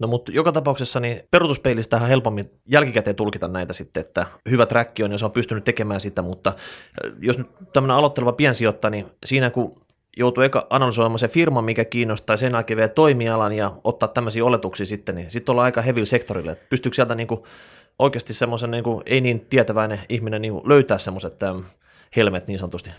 No 0.00 0.08
mutta 0.08 0.32
joka 0.32 0.52
tapauksessa 0.52 1.00
niin 1.00 1.20
peruutuspeilistä 1.30 1.96
on 1.96 2.08
helpommin 2.08 2.44
jälkikäteen 2.66 3.16
tulkita 3.16 3.48
näitä 3.48 3.72
sitten, 3.72 4.00
että 4.00 4.26
hyvä 4.50 4.66
track 4.66 5.00
on, 5.04 5.12
jos 5.12 5.22
on 5.22 5.32
pystynyt 5.32 5.64
tekemään 5.64 6.00
sitä, 6.00 6.22
mutta 6.22 6.50
äh, 6.50 7.12
jos 7.20 7.38
nyt 7.38 7.46
tämmöinen 7.72 7.96
aloitteleva 7.96 8.32
piensijoittaja, 8.32 8.90
niin 8.90 9.06
siinä 9.26 9.50
kun 9.50 9.74
joutuu 10.16 10.42
eka 10.42 10.66
analysoimaan 10.70 11.18
se 11.18 11.28
firma, 11.28 11.62
mikä 11.62 11.84
kiinnostaa, 11.84 12.36
sen 12.36 12.52
jälkeen 12.52 12.76
vielä 12.76 12.88
toimialan 12.88 13.52
ja 13.52 13.72
ottaa 13.84 14.08
tämmöisiä 14.08 14.44
oletuksia 14.44 14.86
sitten, 14.86 15.14
niin 15.14 15.30
sitten 15.30 15.52
ollaan 15.52 15.64
aika 15.64 15.82
heavy 15.82 16.04
sektorille. 16.04 16.52
Että 16.52 16.66
pystyykö 16.70 16.94
sieltä 16.94 17.14
niin 17.14 17.26
kuin 17.26 17.40
oikeasti 17.98 18.32
semmoisen 18.34 18.70
niin 18.70 18.84
kuin, 18.84 19.02
ei 19.06 19.20
niin 19.20 19.40
tietäväinen 19.40 20.00
ihminen 20.08 20.42
niin 20.42 20.54
löytää 20.64 20.98
semmoiset 20.98 21.42
ähm, 21.42 21.58
helmet 22.16 22.46
niin 22.46 22.58
sanotusti? 22.58 22.90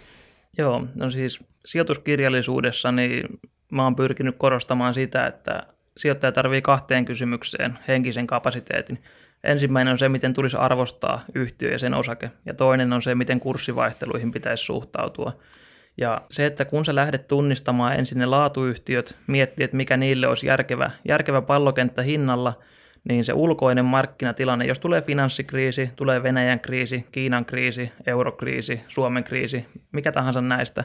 Joo, 0.58 0.86
no 0.96 1.12
siis 1.12 1.40
sijoituskirjallisuudessa 1.66 2.92
niin 2.92 3.40
mä 3.72 3.84
oon 3.84 3.96
pyrkinyt 3.96 4.36
korostamaan 4.38 4.94
sitä, 4.94 5.28
että 5.28 5.64
sijoittaja 5.98 6.32
tarvii 6.32 6.62
kahteen 6.62 7.06
kysymykseen 7.06 7.80
henkisen 7.88 8.28
kapasiteetin. 8.28 9.04
Ensimmäinen 9.44 9.92
on 9.92 9.98
se, 9.98 10.10
miten 10.10 10.34
tulisi 10.34 10.58
arvostaa 10.58 11.22
yhtiö 11.36 11.72
ja 11.72 11.80
sen 11.80 11.94
osake, 11.94 12.32
ja 12.46 12.54
toinen 12.54 12.94
on 12.94 13.02
se, 13.02 13.16
miten 13.16 13.40
kurssivaihteluihin 13.40 14.32
pitäisi 14.32 14.64
suhtautua. 14.64 15.34
Ja 15.98 16.22
se, 16.32 16.46
että 16.46 16.66
kun 16.66 16.86
sä 16.86 16.96
lähdet 16.96 17.28
tunnistamaan 17.28 17.96
ensin 17.96 18.20
ne 18.20 18.26
laatuyhtiöt, 18.26 19.18
miettiä, 19.28 19.66
että 19.66 19.78
mikä 19.78 19.98
niille 19.98 20.28
olisi 20.28 20.48
järkevä, 20.48 20.92
järkevä 21.08 21.42
pallokenttä 21.42 22.02
hinnalla, 22.02 22.60
niin 23.10 23.26
se 23.26 23.34
ulkoinen 23.34 23.86
markkinatilanne, 23.86 24.66
jos 24.66 24.80
tulee 24.80 25.02
finanssikriisi, 25.02 25.90
tulee 25.96 26.24
Venäjän 26.24 26.60
kriisi, 26.60 27.06
Kiinan 27.12 27.46
kriisi, 27.46 27.92
eurokriisi, 28.08 28.82
Suomen 28.88 29.24
kriisi, 29.24 29.66
mikä 29.92 30.12
tahansa 30.12 30.42
näistä, 30.42 30.84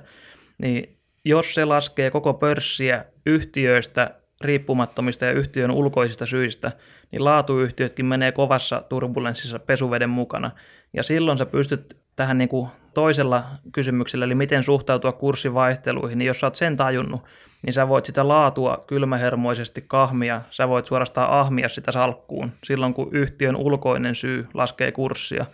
niin 0.59 0.97
jos 1.25 1.55
se 1.55 1.65
laskee 1.65 2.11
koko 2.11 2.35
pörssiä 2.35 3.05
yhtiöistä 3.27 4.20
riippumattomista 4.41 5.25
ja 5.25 5.33
yhtiön 5.33 5.71
ulkoisista 5.71 6.27
syistä, 6.27 6.73
niin 7.13 7.25
laatuyhtiötkin 7.25 8.07
menee 8.07 8.33
kovassa 8.33 8.83
turbulenssissa 8.89 9.59
pesuveden 9.59 10.11
mukana. 10.11 10.51
Ja 10.93 11.03
silloin 11.03 11.39
sä 11.39 11.47
pystyt 11.47 11.97
tähän 12.17 12.39
niin 12.39 12.49
kuin 12.49 12.69
toisella 12.95 13.45
kysymyksellä, 13.73 14.25
eli 14.25 14.35
miten 14.35 14.63
suhtautua 14.63 15.13
kurssivaihteluihin, 15.13 16.19
niin 16.19 16.27
jos 16.27 16.41
sä 16.41 16.47
oot 16.47 16.55
sen 16.55 16.77
tajunnut, 16.77 17.23
niin 17.63 17.73
sä 17.73 17.89
voit 17.89 18.05
sitä 18.05 18.29
laatua 18.29 18.85
kylmähermoisesti 18.87 19.85
kahmia, 19.89 20.41
sä 20.51 20.69
voit 20.69 20.87
suorastaan 20.87 21.31
ahmia 21.31 21.69
sitä 21.69 21.93
salkkuun 21.93 22.53
silloin, 22.65 22.95
kun 22.95 23.09
yhtiön 23.13 23.57
ulkoinen 23.57 24.15
syy 24.15 24.47
laskee 24.55 24.93
kurssia. 24.93 25.47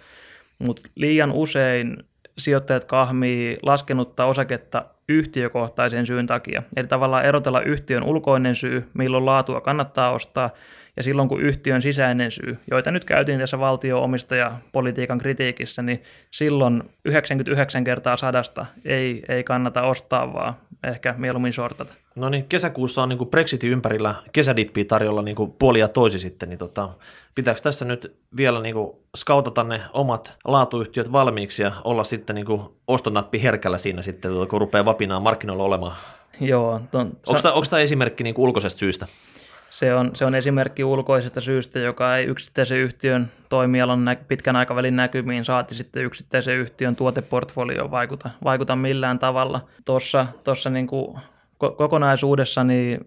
Mutta 0.59 0.83
liian 0.95 1.33
usein 1.33 1.97
sijoittajat 2.39 2.85
kahmii 2.85 3.59
laskenutta 3.63 4.25
osaketta 4.25 4.85
yhtiökohtaisen 5.09 6.07
syyn 6.07 6.27
takia. 6.27 6.63
Eli 6.77 6.87
tavallaan 6.87 7.25
erotella 7.25 7.61
yhtiön 7.61 8.05
ulkoinen 8.05 8.57
syy, 8.57 8.89
milloin 8.95 9.27
laatua 9.27 9.61
kannattaa 9.61 10.11
ostaa, 10.11 10.51
ja 10.97 11.03
silloin 11.03 11.29
kun 11.29 11.43
yhtiön 11.43 11.83
sisäinen 11.83 12.31
syy, 12.31 12.59
joita 12.71 12.91
nyt 12.91 13.05
käytiin 13.05 13.39
tässä 13.39 13.59
valtio-omistajapolitiikan 13.59 15.19
kritiikissä, 15.19 15.83
niin 15.83 16.03
silloin 16.31 16.83
99 17.05 17.85
kertaa 17.85 18.17
sadasta 18.17 18.67
ei, 18.85 19.23
ei 19.29 19.45
kannata 19.45 19.83
ostaa, 19.83 20.33
vaan 20.33 20.55
ehkä 20.85 21.15
mieluummin 21.19 21.53
sortata. 21.53 21.95
No 22.15 22.29
niin, 22.29 22.45
kesäkuussa 22.49 23.03
on 23.03 23.09
niin 23.09 23.31
Brexitin 23.31 23.71
ympärillä 23.71 24.15
kesädippi 24.33 24.85
tarjolla 24.85 25.23
niin 25.23 25.37
kuin 25.37 25.53
puoli 25.53 25.79
ja 25.81 25.89
toisi 25.89 26.19
sitten, 26.19 26.49
niin 26.49 26.59
tota, 26.59 26.89
pitääkö 27.35 27.61
tässä 27.61 27.85
nyt 27.85 28.17
vielä 28.37 28.61
niin 28.61 28.75
kuin 28.75 28.97
skautata 29.17 29.65
ne 29.65 29.81
omat 29.93 30.35
laatuyhtiöt 30.45 31.13
valmiiksi 31.13 31.63
ja 31.63 31.73
olla 31.85 32.05
sitten 32.05 32.37
niin 32.37 32.47
kuin 32.47 32.63
ostonappi 32.87 33.43
herkällä 33.43 33.79
siinä 33.79 34.03
sitten, 34.03 34.33
kun 34.49 34.61
rupeaa 34.61 34.85
vapinaa 34.97 35.21
markkinoilla 35.21 35.65
olemaan? 35.65 35.97
Joo. 36.41 36.81
Ton, 36.91 37.07
onko, 37.27 37.43
tämä, 37.43 37.55
onko 37.55 37.67
tämä 37.71 37.83
esimerkki 37.83 38.25
niin 38.25 38.35
ulkoisesta 38.39 38.79
syystä? 38.79 39.07
Se 39.71 39.95
on, 39.95 40.11
se 40.15 40.25
on 40.25 40.35
esimerkki 40.35 40.85
ulkoisesta 40.85 41.41
syystä, 41.41 41.79
joka 41.79 42.17
ei 42.17 42.27
yksittäisen 42.27 42.79
yhtiön 42.79 43.31
toimialan 43.49 44.05
nä- 44.05 44.17
pitkän 44.29 44.57
aikavälin 44.57 44.97
näkymiin 44.97 45.45
saati 45.45 45.75
sitten 45.75 46.05
yksittäisen 46.05 46.57
yhtiön 46.57 46.97
tuoteportfolioon 46.97 47.91
vaikuta, 47.91 48.31
vaikuta 48.45 48.77
millään 48.77 49.19
tavalla. 49.19 49.61
Tuossa, 49.85 50.27
tuossa 50.45 50.71
niin 50.71 50.87
kuin 50.87 51.19
kokonaisuudessa 51.59 52.65
niin 52.65 53.01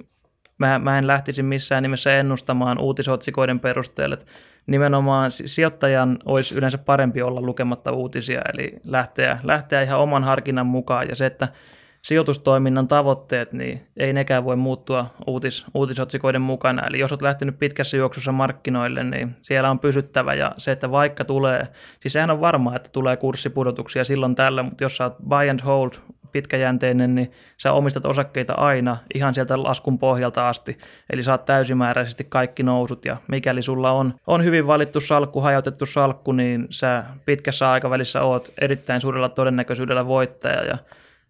mä, 0.57 0.79
mä 0.79 0.97
en 0.97 1.07
lähtisi 1.07 1.43
missään 1.43 1.83
nimessä 1.83 2.17
ennustamaan 2.17 2.79
uutisotsikoiden 2.79 3.59
perusteella. 3.59 4.13
Että 4.13 4.25
nimenomaan 4.67 5.31
sijoittajan 5.31 6.19
olisi 6.25 6.55
yleensä 6.55 6.77
parempi 6.77 7.21
olla 7.21 7.41
lukematta 7.41 7.91
uutisia, 7.91 8.41
eli 8.53 8.75
lähteä, 8.83 9.39
lähteä 9.43 9.81
ihan 9.81 9.99
oman 9.99 10.23
harkinnan 10.23 10.65
mukaan. 10.65 11.07
Ja 11.09 11.15
se, 11.15 11.25
että 11.25 11.47
sijoitustoiminnan 12.01 12.87
tavoitteet, 12.87 13.53
niin 13.53 13.81
ei 13.97 14.13
nekään 14.13 14.43
voi 14.43 14.55
muuttua 14.55 15.05
uutis, 15.27 15.65
uutisotsikoiden 15.73 16.41
mukana. 16.41 16.87
Eli 16.87 16.99
jos 16.99 17.11
olet 17.11 17.21
lähtenyt 17.21 17.59
pitkässä 17.59 17.97
juoksussa 17.97 18.31
markkinoille, 18.31 19.03
niin 19.03 19.35
siellä 19.41 19.69
on 19.69 19.79
pysyttävä 19.79 20.33
ja 20.33 20.51
se, 20.57 20.71
että 20.71 20.91
vaikka 20.91 21.25
tulee, 21.25 21.67
siis 21.99 22.13
sehän 22.13 22.31
on 22.31 22.41
varmaa, 22.41 22.75
että 22.75 22.89
tulee 22.89 23.17
kurssipudotuksia 23.17 24.03
silloin 24.03 24.35
tällä, 24.35 24.63
mutta 24.63 24.83
jos 24.83 25.01
oot 25.01 25.15
buy 25.29 25.49
and 25.49 25.59
hold 25.65 25.91
pitkäjänteinen, 26.31 27.15
niin 27.15 27.31
sä 27.57 27.73
omistat 27.73 28.05
osakkeita 28.05 28.53
aina 28.53 28.97
ihan 29.13 29.35
sieltä 29.35 29.63
laskun 29.63 29.99
pohjalta 29.99 30.49
asti. 30.49 30.77
Eli 31.09 31.23
saat 31.23 31.45
täysimääräisesti 31.45 32.23
kaikki 32.29 32.63
nousut 32.63 33.05
ja 33.05 33.17
mikäli 33.27 33.61
sulla 33.61 33.91
on, 33.91 34.13
on 34.27 34.43
hyvin 34.43 34.67
valittu 34.67 34.99
salkku, 34.99 35.41
hajautettu 35.41 35.85
salkku, 35.85 36.31
niin 36.31 36.67
sä 36.69 37.03
pitkässä 37.25 37.71
aikavälissä 37.71 38.21
oot 38.21 38.53
erittäin 38.61 39.01
suurella 39.01 39.29
todennäköisyydellä 39.29 40.07
voittaja 40.07 40.63
ja 40.63 40.77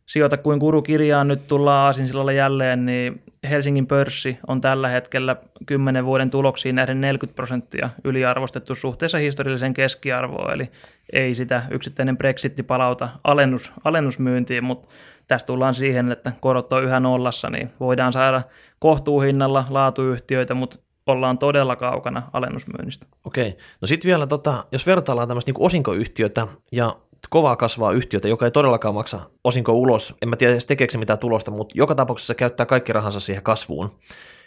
Sijoita 0.09 0.37
kuin 0.37 0.83
kirjaan 0.83 1.27
nyt 1.27 1.47
tullaan 1.47 1.85
Aasinsillalle 1.85 2.33
jälleen, 2.33 2.85
niin 2.85 3.21
Helsingin 3.49 3.87
pörssi 3.87 4.37
on 4.47 4.61
tällä 4.61 4.87
hetkellä 4.87 5.35
10 5.65 6.05
vuoden 6.05 6.29
tuloksiin 6.29 6.75
nähden 6.75 7.01
40 7.01 7.35
prosenttia 7.35 7.89
yliarvostettu 8.03 8.75
suhteessa 8.75 9.17
historialliseen 9.17 9.73
keskiarvoon, 9.73 10.53
eli 10.53 10.69
ei 11.13 11.33
sitä 11.33 11.63
yksittäinen 11.71 12.17
Brexitti 12.17 12.63
palauta 12.63 13.09
alennus, 13.23 13.71
alennusmyyntiin, 13.83 14.63
mutta 14.63 14.87
tästä 15.27 15.47
tullaan 15.47 15.73
siihen, 15.73 16.11
että 16.11 16.31
korot 16.39 16.73
on 16.73 16.83
yhä 16.83 16.99
nollassa, 16.99 17.49
niin 17.49 17.69
voidaan 17.79 18.13
saada 18.13 18.41
kohtuuhinnalla 18.79 19.65
laatuyhtiöitä, 19.69 20.53
mutta 20.53 20.77
ollaan 21.07 21.37
todella 21.37 21.75
kaukana 21.75 22.23
alennusmyynnistä. 22.33 23.07
Okei, 23.25 23.57
no 23.81 23.87
sitten 23.87 24.07
vielä, 24.07 24.27
tota, 24.27 24.65
jos 24.71 24.87
vertaillaan 24.87 25.27
tämmöistä 25.27 25.51
niin 25.51 25.65
osinkoyhtiötä 25.65 26.47
ja 26.71 26.95
kovaa 27.29 27.55
kasvaa 27.55 27.91
yhtiötä, 27.91 28.27
joka 28.27 28.45
ei 28.45 28.51
todellakaan 28.51 28.93
maksa 28.93 29.19
osinko 29.43 29.73
ulos. 29.73 30.13
En 30.21 30.29
mä 30.29 30.35
tiedä 30.35 30.53
edes 30.53 30.65
tekeekö 30.65 30.97
mitään 30.97 31.19
tulosta, 31.19 31.51
mutta 31.51 31.73
joka 31.77 31.95
tapauksessa 31.95 32.27
se 32.33 32.35
käyttää 32.35 32.65
kaikki 32.65 32.93
rahansa 32.93 33.19
siihen 33.19 33.43
kasvuun. 33.43 33.91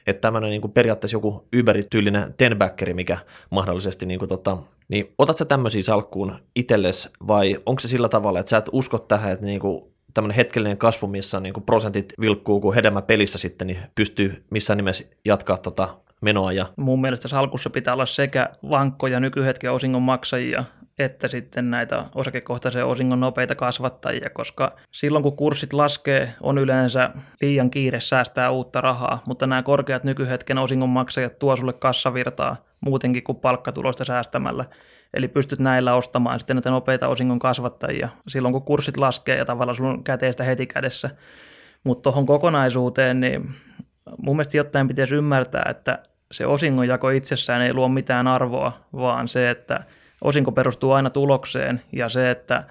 Että 0.07 0.21
tämmöinen 0.21 0.51
niin 0.51 0.61
kuin 0.61 0.73
periaatteessa 0.73 1.17
joku 1.17 1.49
Uber-tyylinen 1.61 2.35
tenbackeri, 2.37 2.95
mikä 2.95 3.19
mahdollisesti, 3.51 4.07
niin, 4.07 4.19
kuin 4.19 4.29
tota, 4.29 4.59
niin 4.89 5.15
otat 5.19 5.39
sä 5.39 5.45
tämmöisiä 5.45 5.83
salkkuun 5.83 6.35
itsellesi 6.57 7.11
vai 7.29 7.59
onko 7.67 7.81
se 7.81 7.89
sillä 7.89 8.09
tavalla, 8.09 8.41
että 8.41 8.51
sä 8.51 8.57
et 8.57 8.69
usko 8.73 8.99
tähän, 8.99 9.33
että 9.33 9.47
niin 9.47 9.61
kuin 9.61 9.85
tämmöinen 10.15 10.37
hetkellinen 10.37 10.79
kasvu, 10.79 11.07
missä 11.07 11.41
niin 11.41 11.53
kuin 11.53 11.65
prosentit 11.65 12.13
vilkkuu 12.21 12.61
kuin 12.61 12.75
hedelmä 12.75 13.03
pelissä 13.03 13.39
sitten, 13.39 13.67
niin 13.67 13.79
pystyy 13.95 14.45
missään 14.51 14.77
nimessä 14.77 15.05
jatkaa 15.25 15.57
tota 15.57 15.89
menoa. 16.21 16.53
Ja... 16.53 16.67
Mun 16.77 17.01
mielestä 17.01 17.29
salkussa 17.29 17.71
pitää 17.71 17.95
olla 17.95 18.07
sekä 18.07 18.51
vankkoja 18.71 19.21
nykyhetken 19.21 19.73
osingon 19.73 20.03
maksajia 20.03 20.65
että 21.03 21.29
sitten 21.29 21.71
näitä 21.71 22.05
osakekohtaisen 22.15 22.85
osingon 22.85 23.21
nopeita 23.21 23.55
kasvattajia, 23.55 24.31
koska 24.31 24.77
silloin 24.91 25.23
kun 25.23 25.37
kurssit 25.37 25.73
laskee, 25.73 26.35
on 26.41 26.59
yleensä 26.59 27.11
liian 27.41 27.71
kiire 27.71 28.01
säästää 28.01 28.51
uutta 28.51 28.81
rahaa, 28.81 29.23
mutta 29.27 29.47
nämä 29.47 29.63
korkeat 29.63 30.05
nykyhetken 30.05 30.59
osingon 30.59 30.89
maksajat 30.89 31.39
tuo 31.39 31.57
sulle 31.57 31.73
kassavirtaa 31.73 32.57
muutenkin 32.81 33.23
kuin 33.23 33.39
palkkatulosta 33.39 34.05
säästämällä. 34.05 34.65
Eli 35.15 35.29
pystyt 35.29 35.59
näillä 35.59 35.95
ostamaan 35.95 36.41
sitten 36.41 36.57
näitä 36.57 36.71
nopeita 36.71 37.09
osingon 37.09 37.39
kasvattajia 37.39 38.09
silloin, 38.29 38.53
kun 38.53 38.63
kurssit 38.63 38.97
laskee 38.97 39.37
ja 39.37 39.45
tavallaan 39.45 39.77
sulla 39.77 39.91
on 39.91 40.05
käteistä 40.05 40.45
heti 40.45 40.67
kädessä. 40.67 41.11
Mutta 41.85 42.03
tuohon 42.03 42.27
kokonaisuuteen, 42.27 43.21
niin 43.21 43.51
mun 44.19 44.37
mielestä 44.37 44.57
jotain 44.57 44.89
pitäisi 44.89 45.15
ymmärtää, 45.15 45.67
että 45.71 45.99
se 46.33 46.47
osingonjako 46.47 47.11
itsessään 47.11 47.63
ei 47.63 47.75
luo 47.75 47.89
mitään 47.89 48.27
arvoa, 48.27 48.73
vaan 48.93 49.29
se, 49.29 49.51
että– 49.51 49.81
osinko 50.23 50.53
perustuu 50.53 50.93
aina 50.93 51.11
tulokseen 51.11 51.81
ja 51.93 52.09
se, 52.09 52.31
että 52.31 52.65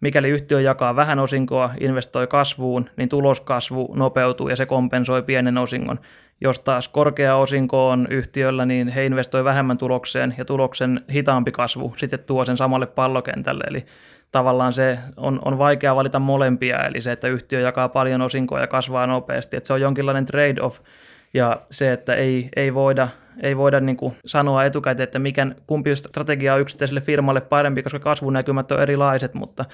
mikäli 0.00 0.28
yhtiö 0.28 0.60
jakaa 0.60 0.96
vähän 0.96 1.18
osinkoa, 1.18 1.70
investoi 1.80 2.26
kasvuun, 2.26 2.90
niin 2.96 3.08
tuloskasvu 3.08 3.94
nopeutuu 3.96 4.48
ja 4.48 4.56
se 4.56 4.66
kompensoi 4.66 5.22
pienen 5.22 5.58
osingon. 5.58 5.98
Jos 6.40 6.60
taas 6.60 6.88
korkea 6.88 7.36
osinko 7.36 7.88
on 7.88 8.06
yhtiöllä, 8.10 8.66
niin 8.66 8.88
he 8.88 9.06
investoi 9.06 9.44
vähemmän 9.44 9.78
tulokseen 9.78 10.34
ja 10.38 10.44
tuloksen 10.44 11.00
hitaampi 11.12 11.52
kasvu 11.52 11.94
sitten 11.96 12.18
tuo 12.26 12.44
sen 12.44 12.56
samalle 12.56 12.86
pallokentälle. 12.86 13.64
Eli 13.70 13.86
tavallaan 14.32 14.72
se 14.72 14.98
on, 15.16 15.40
on 15.44 15.58
vaikea 15.58 15.96
valita 15.96 16.18
molempia, 16.18 16.78
eli 16.78 17.00
se, 17.00 17.12
että 17.12 17.28
yhtiö 17.28 17.60
jakaa 17.60 17.88
paljon 17.88 18.22
osinkoa 18.22 18.60
ja 18.60 18.66
kasvaa 18.66 19.06
nopeasti, 19.06 19.56
että 19.56 19.66
se 19.66 19.72
on 19.72 19.80
jonkinlainen 19.80 20.26
trade-off, 20.26 20.80
ja 21.34 21.60
se, 21.70 21.92
että 21.92 22.14
ei, 22.14 22.48
ei 22.56 22.74
voida 22.74 23.08
ei 23.42 23.56
voida 23.56 23.80
niin 23.80 23.96
kuin 23.96 24.16
sanoa 24.26 24.64
etukäteen, 24.64 25.04
että 25.04 25.18
mikä, 25.18 25.46
kumpi 25.66 25.96
strategia 25.96 26.54
on 26.54 26.60
yksittäiselle 26.60 27.00
firmalle 27.00 27.40
parempi, 27.40 27.82
koska 27.82 27.98
kasvunäkymät 27.98 28.72
on 28.72 28.82
erilaiset, 28.82 29.34
mutta 29.34 29.64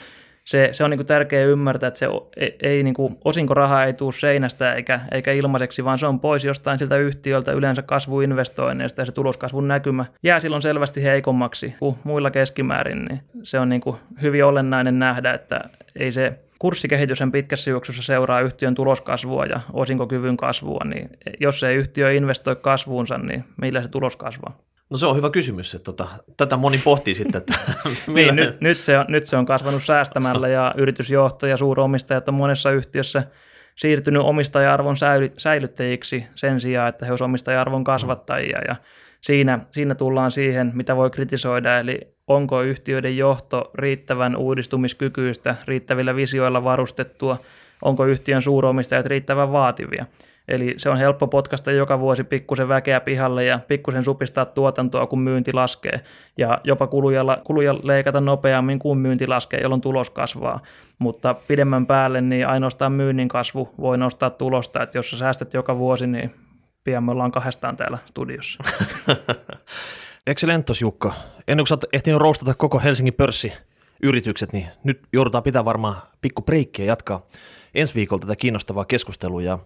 se, 0.45 0.69
se 0.73 0.85
on 0.85 0.91
niin 0.91 0.99
kuin 0.99 1.07
tärkeää 1.07 1.45
ymmärtää, 1.45 1.89
että 1.89 1.99
se 1.99 2.07
ei, 2.37 2.57
ei 2.63 2.83
niin 2.83 2.95
kuin, 2.95 3.19
osinkoraha 3.25 3.85
ei 3.85 3.93
tule 3.93 4.13
seinästä 4.13 4.75
eikä, 4.75 5.01
eikä 5.13 5.33
ilmaiseksi, 5.33 5.85
vaan 5.85 5.99
se 5.99 6.07
on 6.07 6.21
pois 6.21 6.45
jostain 6.45 6.79
siltä 6.79 6.97
yhtiöltä 6.97 7.53
yleensä 7.53 7.83
kasvuinvestoinneista 7.83 9.01
ja 9.03 9.07
se 9.07 9.13
tuloskasvun 9.13 9.69
näkymä 9.69 10.05
jää 10.23 10.41
silloin 10.41 10.63
selvästi 10.63 11.03
heikommaksi 11.03 11.75
kuin 11.79 11.97
muilla 12.05 12.31
keskimäärin, 12.31 13.05
niin 13.05 13.21
se 13.43 13.59
on 13.59 13.69
niin 13.69 13.81
kuin 13.81 13.97
hyvin 14.23 14.45
olennainen 14.45 14.99
nähdä, 14.99 15.35
että 15.35 15.61
ei 15.97 16.13
se 16.13 16.39
kurssikehitys 16.59 17.19
pitkässä 17.33 17.71
juoksussa 17.71 18.03
seuraa 18.03 18.41
yhtiön 18.41 18.75
tuloskasvua 18.75 19.47
ja 19.47 19.61
osinkokyvyn 19.73 20.37
kasvua, 20.37 20.81
niin 20.85 21.11
jos 21.41 21.63
ei 21.63 21.77
yhtiö 21.77 22.13
investoi 22.13 22.57
kasvuunsa, 22.57 23.19
niin 23.19 23.45
millä 23.61 23.83
se 23.83 23.89
tulos 23.89 24.17
kasvaa? 24.17 24.59
No 24.91 24.97
se 24.97 25.07
on 25.07 25.17
hyvä 25.17 25.31
kysymys, 25.31 25.75
että 25.75 25.85
tota, 25.85 26.09
tätä 26.37 26.57
moni 26.57 26.81
pohtii 26.85 27.15
sitten. 27.15 27.39
Että 27.39 27.55
niin, 28.15 28.37
nyt, 28.37 28.61
nyt, 28.61 28.79
se 28.79 28.99
on, 28.99 29.05
nyt 29.09 29.25
se 29.25 29.37
on 29.37 29.47
kasvanut 29.47 29.83
säästämällä 29.83 30.49
ja 30.49 30.75
yritysjohto 30.77 31.47
ja 31.47 31.57
suuromistajat 31.57 32.29
on 32.29 32.35
monessa 32.35 32.71
yhtiössä 32.71 33.23
siirtynyt 33.77 34.23
omistaja-arvon 34.23 34.97
säilyttäjiksi 35.37 36.25
sen 36.35 36.61
sijaan, 36.61 36.89
että 36.89 37.07
he 37.07 37.13
olisivat 37.13 37.29
omistaja-arvon 37.29 37.85
kasvattajia 37.85 38.59
ja 38.69 38.77
siinä, 39.25 39.59
siinä 39.71 39.95
tullaan 39.95 40.31
siihen, 40.31 40.71
mitä 40.75 40.97
voi 40.97 41.11
kritisoida, 41.11 41.79
eli 41.79 42.01
onko 42.27 42.63
yhtiöiden 42.63 43.17
johto 43.17 43.71
riittävän 43.75 44.37
uudistumiskykyistä, 44.37 45.57
riittävillä 45.65 46.17
visioilla 46.17 46.65
varustettua, 46.65 47.37
onko 47.83 48.05
yhtiön 48.05 48.43
suuromistajat 48.43 49.07
riittävän 49.07 49.53
vaativia. 49.53 50.07
Eli 50.49 50.75
se 50.77 50.91
on 50.91 50.97
helppo 50.97 51.27
potkasta 51.27 51.73
joka 51.73 52.01
vuosi 52.01 52.25
pikkusen 52.25 52.69
väkeä 52.69 53.01
pihalle 53.01 53.45
ja 53.45 53.61
pikkusen 53.69 54.05
supistaa 54.05 54.45
tuotantoa, 54.45 55.07
kun 55.07 55.21
myynti 55.21 55.53
laskee. 55.53 56.01
Ja 56.39 56.61
jopa 56.65 56.87
kuluja, 56.87 57.25
kuluja 57.45 57.75
leikata 57.83 58.21
nopeammin 58.21 58.79
kuin 58.79 58.99
myynti 58.99 59.27
laskee, 59.27 59.61
jolloin 59.61 59.81
tulos 59.81 60.11
kasvaa. 60.11 60.61
Mutta 60.99 61.35
pidemmän 61.35 61.87
päälle 61.87 62.21
niin 62.21 62.47
ainoastaan 62.47 62.93
myynnin 62.93 63.29
kasvu 63.29 63.69
voi 63.81 63.99
nostaa 63.99 64.31
tulosta. 64.31 64.83
Että 64.83 64.99
jos 64.99 65.11
sä 65.11 65.19
säästät 65.19 65.55
joka 65.55 65.79
vuosi, 65.79 66.07
niin 66.07 66.35
pian 66.85 67.05
me 67.05 67.13
ollaan 67.13 67.33
kahdestaan 67.33 67.77
täällä 67.77 67.99
studiossa. 68.07 68.65
Excelentos 70.27 70.81
Jukka. 70.81 71.13
Ennen 71.49 71.63
kuin 71.63 71.69
sä 71.69 71.75
oot 71.75 71.85
ehtinyt 71.93 72.21
roustata 72.21 72.55
koko 72.55 72.79
Helsingin 72.79 73.15
pörssi 73.15 73.53
yritykset, 74.03 74.53
niin 74.53 74.67
nyt 74.85 75.01
joudutaan 75.13 75.45
pitää 75.45 75.65
varmaan 75.65 75.97
pikku 76.21 76.43
breikkiä 76.43 76.85
jatkaa 76.85 77.21
ensi 77.75 77.95
viikolla 77.95 78.21
tätä 78.21 78.37
kiinnostavaa 78.37 78.85
keskustelua. 78.85 79.43
Ja 79.43 79.59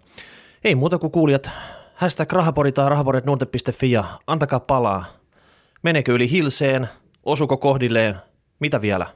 ei 0.64 0.74
muuta 0.74 0.98
kuin 0.98 1.12
kuulijat, 1.12 1.50
hashtag 1.94 2.32
rahapori 2.32 2.72
tai 2.72 2.90
rahaporit.nuorte.fi 2.90 3.90
ja 3.90 4.04
antakaa 4.26 4.60
palaa. 4.60 5.04
Menekö 5.82 6.12
yli 6.12 6.30
hilseen, 6.30 6.88
osuko 7.24 7.56
kohdilleen, 7.56 8.14
mitä 8.60 8.80
vielä? 8.80 9.06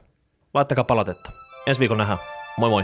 Laittakaa 0.53 0.83
palatetta. 0.83 1.31
Ensi 1.67 1.79
viikolla 1.79 2.01
nähdään. 2.01 2.19
Moi 2.57 2.69
moi. 2.69 2.83